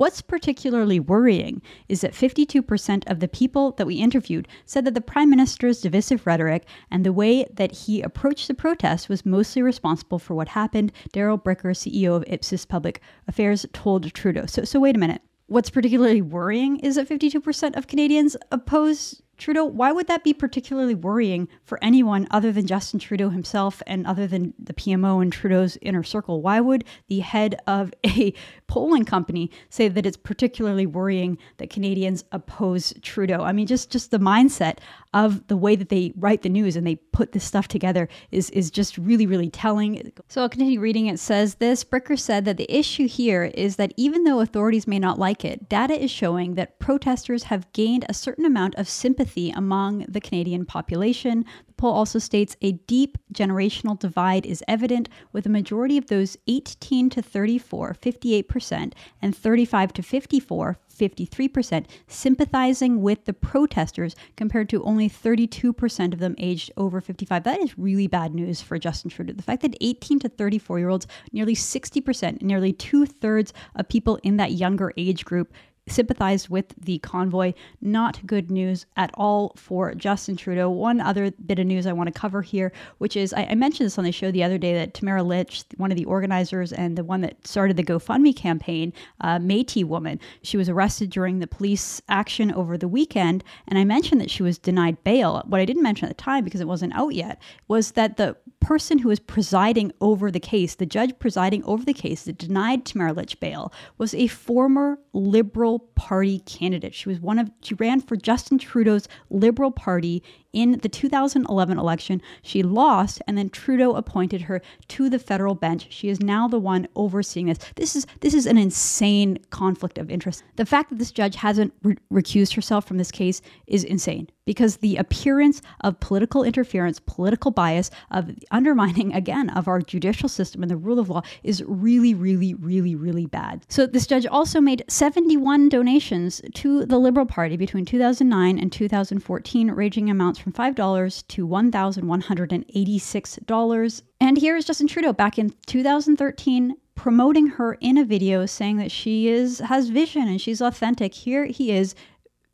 What's 0.00 0.22
particularly 0.22 0.98
worrying 0.98 1.60
is 1.86 2.00
that 2.00 2.14
52% 2.14 3.02
of 3.06 3.20
the 3.20 3.28
people 3.28 3.72
that 3.72 3.86
we 3.86 3.96
interviewed 3.96 4.48
said 4.64 4.86
that 4.86 4.94
the 4.94 5.02
Prime 5.02 5.28
Minister's 5.28 5.82
divisive 5.82 6.26
rhetoric 6.26 6.64
and 6.90 7.04
the 7.04 7.12
way 7.12 7.44
that 7.52 7.70
he 7.70 8.00
approached 8.00 8.48
the 8.48 8.54
protest 8.54 9.10
was 9.10 9.26
mostly 9.26 9.60
responsible 9.60 10.18
for 10.18 10.34
what 10.34 10.48
happened. 10.48 10.90
Darrell 11.12 11.38
Bricker, 11.38 11.76
CEO 11.76 12.16
of 12.16 12.24
Ipsos 12.28 12.64
Public 12.64 13.02
Affairs, 13.28 13.66
told 13.74 14.10
Trudeau. 14.14 14.46
So, 14.46 14.64
so 14.64 14.80
wait 14.80 14.96
a 14.96 14.98
minute. 14.98 15.20
What's 15.48 15.68
particularly 15.68 16.22
worrying 16.22 16.78
is 16.78 16.94
that 16.94 17.06
52% 17.06 17.76
of 17.76 17.86
Canadians 17.86 18.38
oppose 18.50 19.20
Trudeau, 19.40 19.64
why 19.64 19.90
would 19.90 20.06
that 20.06 20.22
be 20.22 20.34
particularly 20.34 20.94
worrying 20.94 21.48
for 21.64 21.82
anyone 21.82 22.28
other 22.30 22.52
than 22.52 22.66
Justin 22.66 23.00
Trudeau 23.00 23.30
himself 23.30 23.82
and 23.86 24.06
other 24.06 24.26
than 24.26 24.52
the 24.58 24.74
PMO 24.74 25.22
and 25.22 25.32
Trudeau's 25.32 25.78
inner 25.80 26.02
circle? 26.02 26.42
Why 26.42 26.60
would 26.60 26.84
the 27.08 27.20
head 27.20 27.58
of 27.66 27.94
a 28.06 28.34
polling 28.66 29.06
company 29.06 29.50
say 29.70 29.88
that 29.88 30.04
it's 30.04 30.18
particularly 30.18 30.84
worrying 30.84 31.38
that 31.56 31.70
Canadians 31.70 32.22
oppose 32.32 32.92
Trudeau? 33.00 33.42
I 33.42 33.52
mean, 33.52 33.66
just 33.66 33.90
just 33.90 34.10
the 34.10 34.18
mindset 34.18 34.78
of 35.12 35.46
the 35.48 35.56
way 35.56 35.74
that 35.76 35.88
they 35.88 36.12
write 36.16 36.42
the 36.42 36.48
news 36.48 36.76
and 36.76 36.86
they 36.86 36.96
put 36.96 37.32
this 37.32 37.44
stuff 37.44 37.66
together 37.66 38.08
is 38.30 38.50
is 38.50 38.70
just 38.70 38.96
really 38.98 39.26
really 39.26 39.50
telling. 39.50 40.12
So 40.28 40.42
I'll 40.42 40.48
continue 40.48 40.80
reading. 40.80 41.06
It 41.06 41.18
says 41.18 41.56
this: 41.56 41.84
Bricker 41.84 42.18
said 42.18 42.44
that 42.44 42.56
the 42.56 42.72
issue 42.72 43.08
here 43.08 43.44
is 43.54 43.76
that 43.76 43.92
even 43.96 44.24
though 44.24 44.40
authorities 44.40 44.86
may 44.86 44.98
not 44.98 45.18
like 45.18 45.44
it, 45.44 45.68
data 45.68 46.00
is 46.00 46.10
showing 46.10 46.54
that 46.54 46.78
protesters 46.78 47.44
have 47.44 47.70
gained 47.72 48.04
a 48.08 48.14
certain 48.14 48.44
amount 48.44 48.74
of 48.76 48.88
sympathy 48.88 49.50
among 49.50 50.04
the 50.08 50.20
Canadian 50.20 50.64
population 50.64 51.44
poll 51.80 51.92
also 51.92 52.18
states 52.18 52.56
a 52.60 52.72
deep 52.72 53.16
generational 53.32 53.98
divide 53.98 54.44
is 54.44 54.62
evident, 54.68 55.08
with 55.32 55.46
a 55.46 55.50
majority 55.50 55.96
of 55.96 56.06
those 56.06 56.36
18 56.46 57.10
to 57.10 57.22
34, 57.22 57.94
58%, 57.94 58.92
and 59.22 59.36
35 59.36 59.92
to 59.94 60.02
54, 60.02 60.78
53%, 61.00 61.86
sympathizing 62.06 63.00
with 63.00 63.24
the 63.24 63.32
protesters 63.32 64.14
compared 64.36 64.68
to 64.68 64.82
only 64.84 65.08
32% 65.08 66.12
of 66.12 66.18
them 66.18 66.34
aged 66.36 66.70
over 66.76 67.00
55. 67.00 67.44
That 67.44 67.60
is 67.60 67.78
really 67.78 68.06
bad 68.06 68.34
news 68.34 68.60
for 68.60 68.78
Justin 68.78 69.10
Trudeau. 69.10 69.32
The 69.32 69.42
fact 69.42 69.62
that 69.62 69.76
18 69.80 70.18
to 70.20 70.28
34 70.28 70.78
year 70.78 70.90
olds, 70.90 71.06
nearly 71.32 71.54
60%, 71.54 72.42
nearly 72.42 72.72
two 72.72 73.06
thirds 73.06 73.54
of 73.76 73.88
people 73.88 74.18
in 74.22 74.36
that 74.36 74.52
younger 74.52 74.92
age 74.98 75.24
group 75.24 75.52
sympathized 75.90 76.48
with 76.48 76.74
the 76.78 76.98
convoy. 76.98 77.52
Not 77.80 78.24
good 78.26 78.50
news 78.50 78.86
at 78.96 79.10
all 79.14 79.52
for 79.56 79.94
Justin 79.94 80.36
Trudeau. 80.36 80.70
One 80.70 81.00
other 81.00 81.30
bit 81.30 81.58
of 81.58 81.66
news 81.66 81.86
I 81.86 81.92
want 81.92 82.12
to 82.12 82.18
cover 82.18 82.42
here, 82.42 82.72
which 82.98 83.16
is 83.16 83.32
I, 83.32 83.46
I, 83.50 83.54
mentioned 83.54 83.86
this 83.86 83.98
on 83.98 84.04
the 84.04 84.12
show 84.12 84.30
the 84.30 84.44
other 84.44 84.58
day 84.58 84.74
that 84.74 84.94
Tamara 84.94 85.22
Lich, 85.22 85.64
one 85.76 85.90
of 85.90 85.96
the 85.96 86.04
organizers 86.04 86.72
and 86.72 86.96
the 86.96 87.04
one 87.04 87.20
that 87.20 87.46
started 87.46 87.76
the 87.76 87.82
GoFundMe 87.82 88.34
campaign, 88.34 88.92
uh, 89.20 89.38
Métis 89.38 89.84
woman, 89.84 90.18
she 90.42 90.56
was 90.56 90.68
arrested 90.68 91.10
during 91.10 91.38
the 91.38 91.46
police 91.46 92.00
action 92.08 92.52
over 92.52 92.78
the 92.78 92.88
weekend. 92.88 93.44
And 93.68 93.78
I 93.78 93.84
mentioned 93.84 94.20
that 94.20 94.30
she 94.30 94.42
was 94.42 94.58
denied 94.58 95.02
bail. 95.04 95.42
What 95.46 95.60
I 95.60 95.64
didn't 95.64 95.82
mention 95.82 96.08
at 96.08 96.16
the 96.16 96.22
time 96.22 96.44
because 96.44 96.60
it 96.60 96.68
wasn't 96.68 96.94
out 96.94 97.14
yet 97.14 97.40
was 97.68 97.92
that 97.92 98.16
the 98.16 98.36
person 98.60 98.98
who 98.98 99.08
was 99.08 99.18
presiding 99.18 99.92
over 100.00 100.30
the 100.30 100.40
case, 100.40 100.74
the 100.74 100.86
judge 100.86 101.18
presiding 101.18 101.64
over 101.64 101.84
the 101.84 101.94
case 101.94 102.24
that 102.24 102.38
denied 102.38 102.84
Tamara 102.84 103.12
Lich 103.12 103.40
bail, 103.40 103.72
was 103.98 104.14
a 104.14 104.26
former 104.28 104.98
Liberal 105.12 105.79
Party 105.94 106.40
candidate. 106.40 106.94
She 106.94 107.08
was 107.08 107.20
one 107.20 107.38
of 107.38 107.50
she 107.62 107.74
ran 107.74 108.00
for 108.00 108.16
Justin 108.16 108.58
Trudeau's 108.58 109.08
Liberal 109.30 109.70
Party 109.70 110.22
in 110.52 110.78
the 110.82 110.88
2011 110.88 111.78
election. 111.78 112.20
She 112.42 112.62
lost, 112.62 113.22
and 113.26 113.36
then 113.36 113.50
Trudeau 113.50 113.94
appointed 113.94 114.42
her 114.42 114.60
to 114.88 115.08
the 115.08 115.18
federal 115.18 115.54
bench. 115.54 115.86
She 115.90 116.08
is 116.08 116.20
now 116.20 116.48
the 116.48 116.58
one 116.58 116.88
overseeing 116.96 117.46
this. 117.46 117.58
This 117.76 117.96
is 117.96 118.06
this 118.20 118.34
is 118.34 118.46
an 118.46 118.58
insane 118.58 119.38
conflict 119.50 119.98
of 119.98 120.10
interest. 120.10 120.42
The 120.56 120.66
fact 120.66 120.90
that 120.90 120.98
this 120.98 121.12
judge 121.12 121.36
hasn't 121.36 121.72
re- 121.82 121.96
recused 122.12 122.54
herself 122.54 122.86
from 122.86 122.98
this 122.98 123.10
case 123.10 123.40
is 123.66 123.84
insane 123.84 124.28
because 124.50 124.78
the 124.78 124.96
appearance 124.96 125.62
of 125.82 126.00
political 126.00 126.42
interference, 126.42 126.98
political 126.98 127.52
bias, 127.52 127.88
of 128.10 128.30
undermining 128.50 129.14
again 129.14 129.48
of 129.50 129.68
our 129.68 129.80
judicial 129.80 130.28
system 130.28 130.62
and 130.62 130.68
the 130.70 130.76
rule 130.76 130.98
of 130.98 131.08
law 131.08 131.22
is 131.44 131.62
really, 131.68 132.14
really, 132.14 132.54
really, 132.54 132.96
really 132.96 133.26
bad. 133.26 133.64
So 133.68 133.86
this 133.86 134.08
judge 134.08 134.26
also 134.26 134.60
made 134.60 134.84
71 134.88 135.68
donations 135.68 136.40
to 136.54 136.84
the 136.84 136.98
Liberal 136.98 137.26
Party 137.26 137.56
between 137.56 137.84
2009 137.84 138.58
and 138.58 138.72
2014, 138.72 139.70
ranging 139.70 140.10
amounts 140.10 140.39
from 140.40 140.52
$5 140.52 141.26
to 141.28 141.46
$1,186. 141.46 144.02
And 144.20 144.38
here 144.38 144.56
is 144.56 144.64
Justin 144.64 144.86
Trudeau 144.86 145.12
back 145.12 145.38
in 145.38 145.52
2013 145.66 146.76
promoting 147.00 147.46
her 147.46 147.78
in 147.80 147.96
a 147.96 148.04
video 148.04 148.44
saying 148.44 148.76
that 148.76 148.92
she 148.92 149.28
is 149.28 149.60
has 149.60 149.88
vision 149.88 150.28
and 150.28 150.38
she's 150.38 150.60
authentic. 150.60 151.14
Here 151.14 151.46
he 151.46 151.72
is 151.72 151.94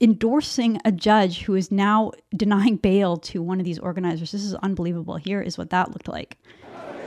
endorsing 0.00 0.78
a 0.84 0.92
judge 0.92 1.42
who 1.42 1.56
is 1.56 1.72
now 1.72 2.12
denying 2.36 2.76
bail 2.76 3.16
to 3.16 3.42
one 3.42 3.58
of 3.58 3.64
these 3.64 3.80
organizers. 3.80 4.30
This 4.30 4.44
is 4.44 4.54
unbelievable. 4.54 5.16
Here 5.16 5.40
is 5.40 5.58
what 5.58 5.70
that 5.70 5.90
looked 5.90 6.06
like. 6.06 6.38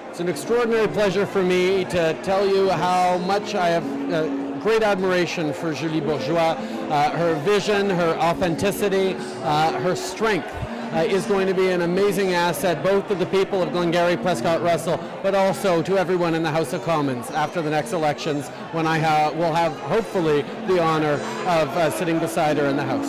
It's 0.09 0.19
an 0.19 0.27
extraordinary 0.27 0.89
pleasure 0.89 1.25
for 1.25 1.41
me 1.41 1.85
to 1.85 2.13
tell 2.23 2.45
you 2.45 2.69
how 2.71 3.19
much 3.19 3.55
I 3.55 3.67
have 3.67 4.11
uh, 4.11 4.59
great 4.59 4.83
admiration 4.83 5.53
for 5.53 5.73
Julie 5.73 6.01
Bourgeois, 6.01 6.57
uh, 6.89 7.11
her 7.11 7.35
vision, 7.45 7.89
her 7.89 8.17
authenticity, 8.19 9.15
uh, 9.43 9.79
her 9.79 9.95
strength 9.95 10.53
uh, 10.93 10.97
is 10.97 11.25
going 11.25 11.47
to 11.47 11.53
be 11.53 11.69
an 11.69 11.81
amazing 11.81 12.33
asset 12.33 12.83
both 12.83 13.07
to 13.07 13.15
the 13.15 13.25
people 13.27 13.61
of 13.61 13.71
Glengarry, 13.71 14.17
Prescott, 14.17 14.61
Russell, 14.61 14.99
but 15.21 15.35
also 15.35 15.81
to 15.83 15.97
everyone 15.97 16.35
in 16.35 16.43
the 16.43 16.51
House 16.51 16.73
of 16.73 16.83
Commons 16.83 17.29
after 17.31 17.61
the 17.61 17.69
next 17.69 17.93
elections 17.93 18.47
when 18.71 18.87
I 18.87 18.99
ha- 18.99 19.31
will 19.31 19.53
have 19.53 19.73
hopefully 19.81 20.43
the 20.67 20.81
honor 20.81 21.13
of 21.47 21.69
uh, 21.69 21.89
sitting 21.91 22.19
beside 22.19 22.57
her 22.57 22.65
in 22.65 22.75
the 22.75 22.83
House. 22.83 23.07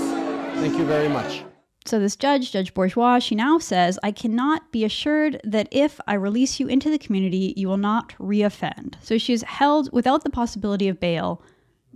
Thank 0.61 0.77
you 0.77 0.85
very 0.85 1.09
much. 1.09 1.43
So, 1.87 1.99
this 1.99 2.15
judge, 2.15 2.53
Judge 2.53 2.75
Bourgeois, 2.75 3.19
she 3.21 3.35
now 3.35 3.59
says, 3.59 3.99
I 4.03 4.13
cannot 4.13 4.71
be 4.71 4.85
assured 4.85 5.41
that 5.45 5.67
if 5.71 5.99
I 6.07 6.15
release 6.15 6.61
you 6.61 6.69
into 6.69 6.91
the 6.91 6.99
community, 6.99 7.55
you 7.57 7.69
will 7.69 7.79
not 7.79 8.15
reoffend. 8.19 8.97
So, 9.03 9.17
she's 9.17 9.43
held 9.43 9.91
without 9.91 10.23
the 10.23 10.31
possibility 10.31 10.89
of 10.89 11.01
bail 11.01 11.43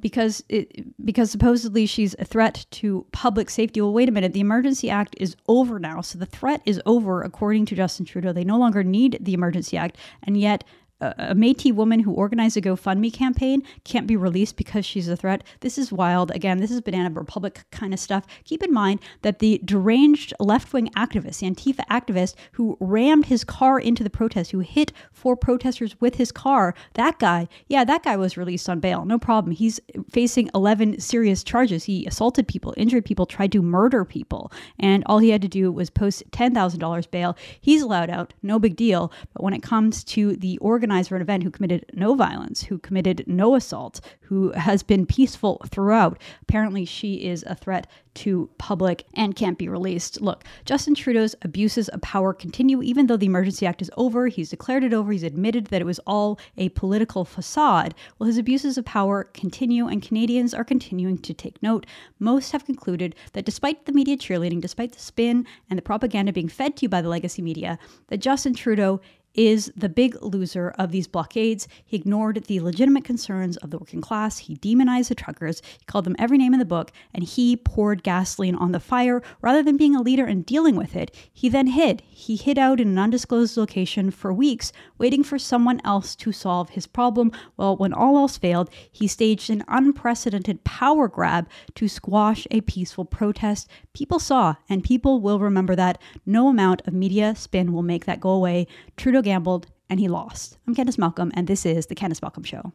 because 0.04 0.44
it 0.50 0.84
because 1.02 1.30
supposedly 1.30 1.86
she's 1.86 2.14
a 2.18 2.26
threat 2.26 2.66
to 2.70 3.06
public 3.12 3.48
safety. 3.48 3.80
Well, 3.80 3.94
wait 3.94 4.06
a 4.06 4.12
minute. 4.12 4.34
The 4.34 4.40
Emergency 4.40 4.90
Act 4.90 5.16
is 5.18 5.34
over 5.48 5.78
now, 5.78 6.02
so 6.02 6.18
the 6.18 6.26
threat 6.26 6.60
is 6.66 6.78
over 6.84 7.22
according 7.22 7.64
to 7.66 7.74
Justin 7.74 8.04
Trudeau. 8.04 8.30
They 8.30 8.44
no 8.44 8.58
longer 8.58 8.84
need 8.84 9.16
the 9.18 9.32
Emergency 9.32 9.78
Act, 9.78 9.96
and 10.22 10.36
yet 10.36 10.62
a 11.00 11.34
Métis 11.34 11.72
woman 11.72 12.00
who 12.00 12.12
organized 12.12 12.56
a 12.56 12.60
GoFundMe 12.60 13.12
campaign 13.12 13.62
can't 13.84 14.06
be 14.06 14.16
released 14.16 14.56
because 14.56 14.86
she's 14.86 15.08
a 15.08 15.16
threat. 15.16 15.42
This 15.60 15.76
is 15.76 15.92
wild. 15.92 16.30
Again, 16.30 16.58
this 16.58 16.70
is 16.70 16.80
Banana 16.80 17.10
Republic 17.10 17.64
kind 17.70 17.92
of 17.92 18.00
stuff. 18.00 18.26
Keep 18.44 18.62
in 18.62 18.72
mind 18.72 19.00
that 19.22 19.38
the 19.38 19.60
deranged 19.64 20.32
left 20.40 20.72
wing 20.72 20.88
activist, 20.96 21.40
the 21.40 21.50
Antifa 21.50 21.84
activist 21.90 22.34
who 22.52 22.76
rammed 22.80 23.26
his 23.26 23.44
car 23.44 23.78
into 23.78 24.02
the 24.02 24.10
protest, 24.10 24.52
who 24.52 24.60
hit 24.60 24.92
four 25.12 25.36
protesters 25.36 26.00
with 26.00 26.14
his 26.14 26.32
car, 26.32 26.74
that 26.94 27.18
guy, 27.18 27.48
yeah, 27.68 27.84
that 27.84 28.02
guy 28.02 28.16
was 28.16 28.36
released 28.36 28.68
on 28.68 28.80
bail. 28.80 29.04
No 29.04 29.18
problem. 29.18 29.54
He's 29.54 29.80
facing 30.10 30.50
11 30.54 31.00
serious 31.00 31.44
charges. 31.44 31.84
He 31.84 32.06
assaulted 32.06 32.48
people, 32.48 32.72
injured 32.76 33.04
people, 33.04 33.26
tried 33.26 33.52
to 33.52 33.62
murder 33.62 34.04
people, 34.04 34.50
and 34.78 35.02
all 35.06 35.18
he 35.18 35.30
had 35.30 35.42
to 35.42 35.48
do 35.48 35.70
was 35.70 35.90
post 35.90 36.22
$10,000 36.30 37.10
bail. 37.10 37.36
He's 37.60 37.82
allowed 37.82 38.10
out. 38.10 38.32
No 38.42 38.58
big 38.58 38.76
deal. 38.76 39.12
But 39.32 39.42
when 39.42 39.54
it 39.54 39.62
comes 39.62 40.04
to 40.04 40.36
the 40.36 40.56
organized 40.58 40.93
organizer 40.94 41.16
an 41.16 41.22
event 41.22 41.42
who 41.42 41.50
committed 41.50 41.84
no 41.92 42.14
violence, 42.14 42.62
who 42.62 42.78
committed 42.78 43.24
no 43.26 43.56
assault, 43.56 44.00
who 44.20 44.52
has 44.52 44.84
been 44.84 45.04
peaceful 45.04 45.60
throughout. 45.68 46.20
Apparently, 46.42 46.84
she 46.84 47.14
is 47.26 47.42
a 47.48 47.54
threat 47.56 47.88
to 48.14 48.48
public 48.58 49.04
and 49.14 49.34
can't 49.34 49.58
be 49.58 49.68
released. 49.68 50.20
Look, 50.20 50.44
Justin 50.64 50.94
Trudeau's 50.94 51.34
abuses 51.42 51.88
of 51.88 52.00
power 52.00 52.32
continue 52.32 52.80
even 52.80 53.08
though 53.08 53.16
the 53.16 53.26
Emergency 53.26 53.66
Act 53.66 53.82
is 53.82 53.90
over. 53.96 54.28
He's 54.28 54.50
declared 54.50 54.84
it 54.84 54.94
over. 54.94 55.10
He's 55.10 55.24
admitted 55.24 55.66
that 55.66 55.80
it 55.80 55.84
was 55.84 55.98
all 56.06 56.38
a 56.56 56.68
political 56.70 57.24
facade. 57.24 57.92
Well, 58.18 58.28
his 58.28 58.38
abuses 58.38 58.78
of 58.78 58.84
power 58.84 59.24
continue, 59.24 59.88
and 59.88 60.00
Canadians 60.00 60.54
are 60.54 60.64
continuing 60.64 61.18
to 61.18 61.34
take 61.34 61.60
note. 61.60 61.86
Most 62.20 62.52
have 62.52 62.64
concluded 62.64 63.16
that 63.32 63.44
despite 63.44 63.86
the 63.86 63.92
media 63.92 64.16
cheerleading, 64.16 64.60
despite 64.60 64.92
the 64.92 65.00
spin 65.00 65.44
and 65.68 65.76
the 65.76 65.82
propaganda 65.82 66.32
being 66.32 66.48
fed 66.48 66.76
to 66.76 66.82
you 66.82 66.88
by 66.88 67.02
the 67.02 67.08
legacy 67.08 67.42
media, 67.42 67.80
that 68.08 68.18
Justin 68.18 68.54
Trudeau 68.54 69.00
is 69.34 69.72
the 69.76 69.88
big 69.88 70.16
loser 70.22 70.74
of 70.78 70.90
these 70.92 71.06
blockades. 71.06 71.68
He 71.84 71.96
ignored 71.96 72.44
the 72.44 72.60
legitimate 72.60 73.04
concerns 73.04 73.56
of 73.58 73.70
the 73.70 73.78
working 73.78 74.00
class. 74.00 74.38
He 74.38 74.54
demonized 74.54 75.10
the 75.10 75.14
truckers. 75.14 75.60
He 75.78 75.84
called 75.86 76.04
them 76.04 76.16
every 76.18 76.38
name 76.38 76.52
in 76.52 76.58
the 76.58 76.64
book, 76.64 76.92
and 77.12 77.24
he 77.24 77.56
poured 77.56 78.02
gasoline 78.02 78.54
on 78.54 78.72
the 78.72 78.80
fire 78.80 79.22
rather 79.40 79.62
than 79.62 79.76
being 79.76 79.96
a 79.96 80.02
leader 80.02 80.24
and 80.24 80.46
dealing 80.46 80.76
with 80.76 80.94
it. 80.94 81.14
He 81.32 81.48
then 81.48 81.66
hid. 81.68 82.02
He 82.08 82.36
hid 82.36 82.58
out 82.58 82.80
in 82.80 82.88
an 82.88 82.98
undisclosed 82.98 83.56
location 83.56 84.10
for 84.10 84.32
weeks, 84.32 84.72
waiting 84.98 85.22
for 85.22 85.38
someone 85.38 85.80
else 85.84 86.14
to 86.16 86.32
solve 86.32 86.70
his 86.70 86.86
problem. 86.86 87.32
Well, 87.56 87.76
when 87.76 87.92
all 87.92 88.16
else 88.16 88.38
failed, 88.38 88.70
he 88.90 89.08
staged 89.08 89.50
an 89.50 89.64
unprecedented 89.68 90.64
power 90.64 91.08
grab 91.08 91.48
to 91.74 91.88
squash 91.88 92.46
a 92.50 92.60
peaceful 92.60 93.04
protest. 93.04 93.68
People 93.92 94.18
saw, 94.18 94.54
and 94.68 94.84
people 94.84 95.20
will 95.20 95.38
remember 95.38 95.74
that. 95.74 96.00
No 96.24 96.48
amount 96.48 96.82
of 96.86 96.94
media 96.94 97.34
spin 97.34 97.72
will 97.72 97.82
make 97.82 98.04
that 98.04 98.20
go 98.20 98.30
away. 98.30 98.66
Trudeau 98.96 99.23
gambled 99.24 99.66
and 99.90 99.98
he 99.98 100.08
lost. 100.08 100.58
I'm 100.66 100.74
Candice 100.74 100.98
Malcolm, 100.98 101.32
and 101.34 101.46
this 101.46 101.66
is 101.66 101.86
The 101.86 101.94
Candice 101.94 102.22
Malcolm 102.22 102.44
Show. 102.44 102.72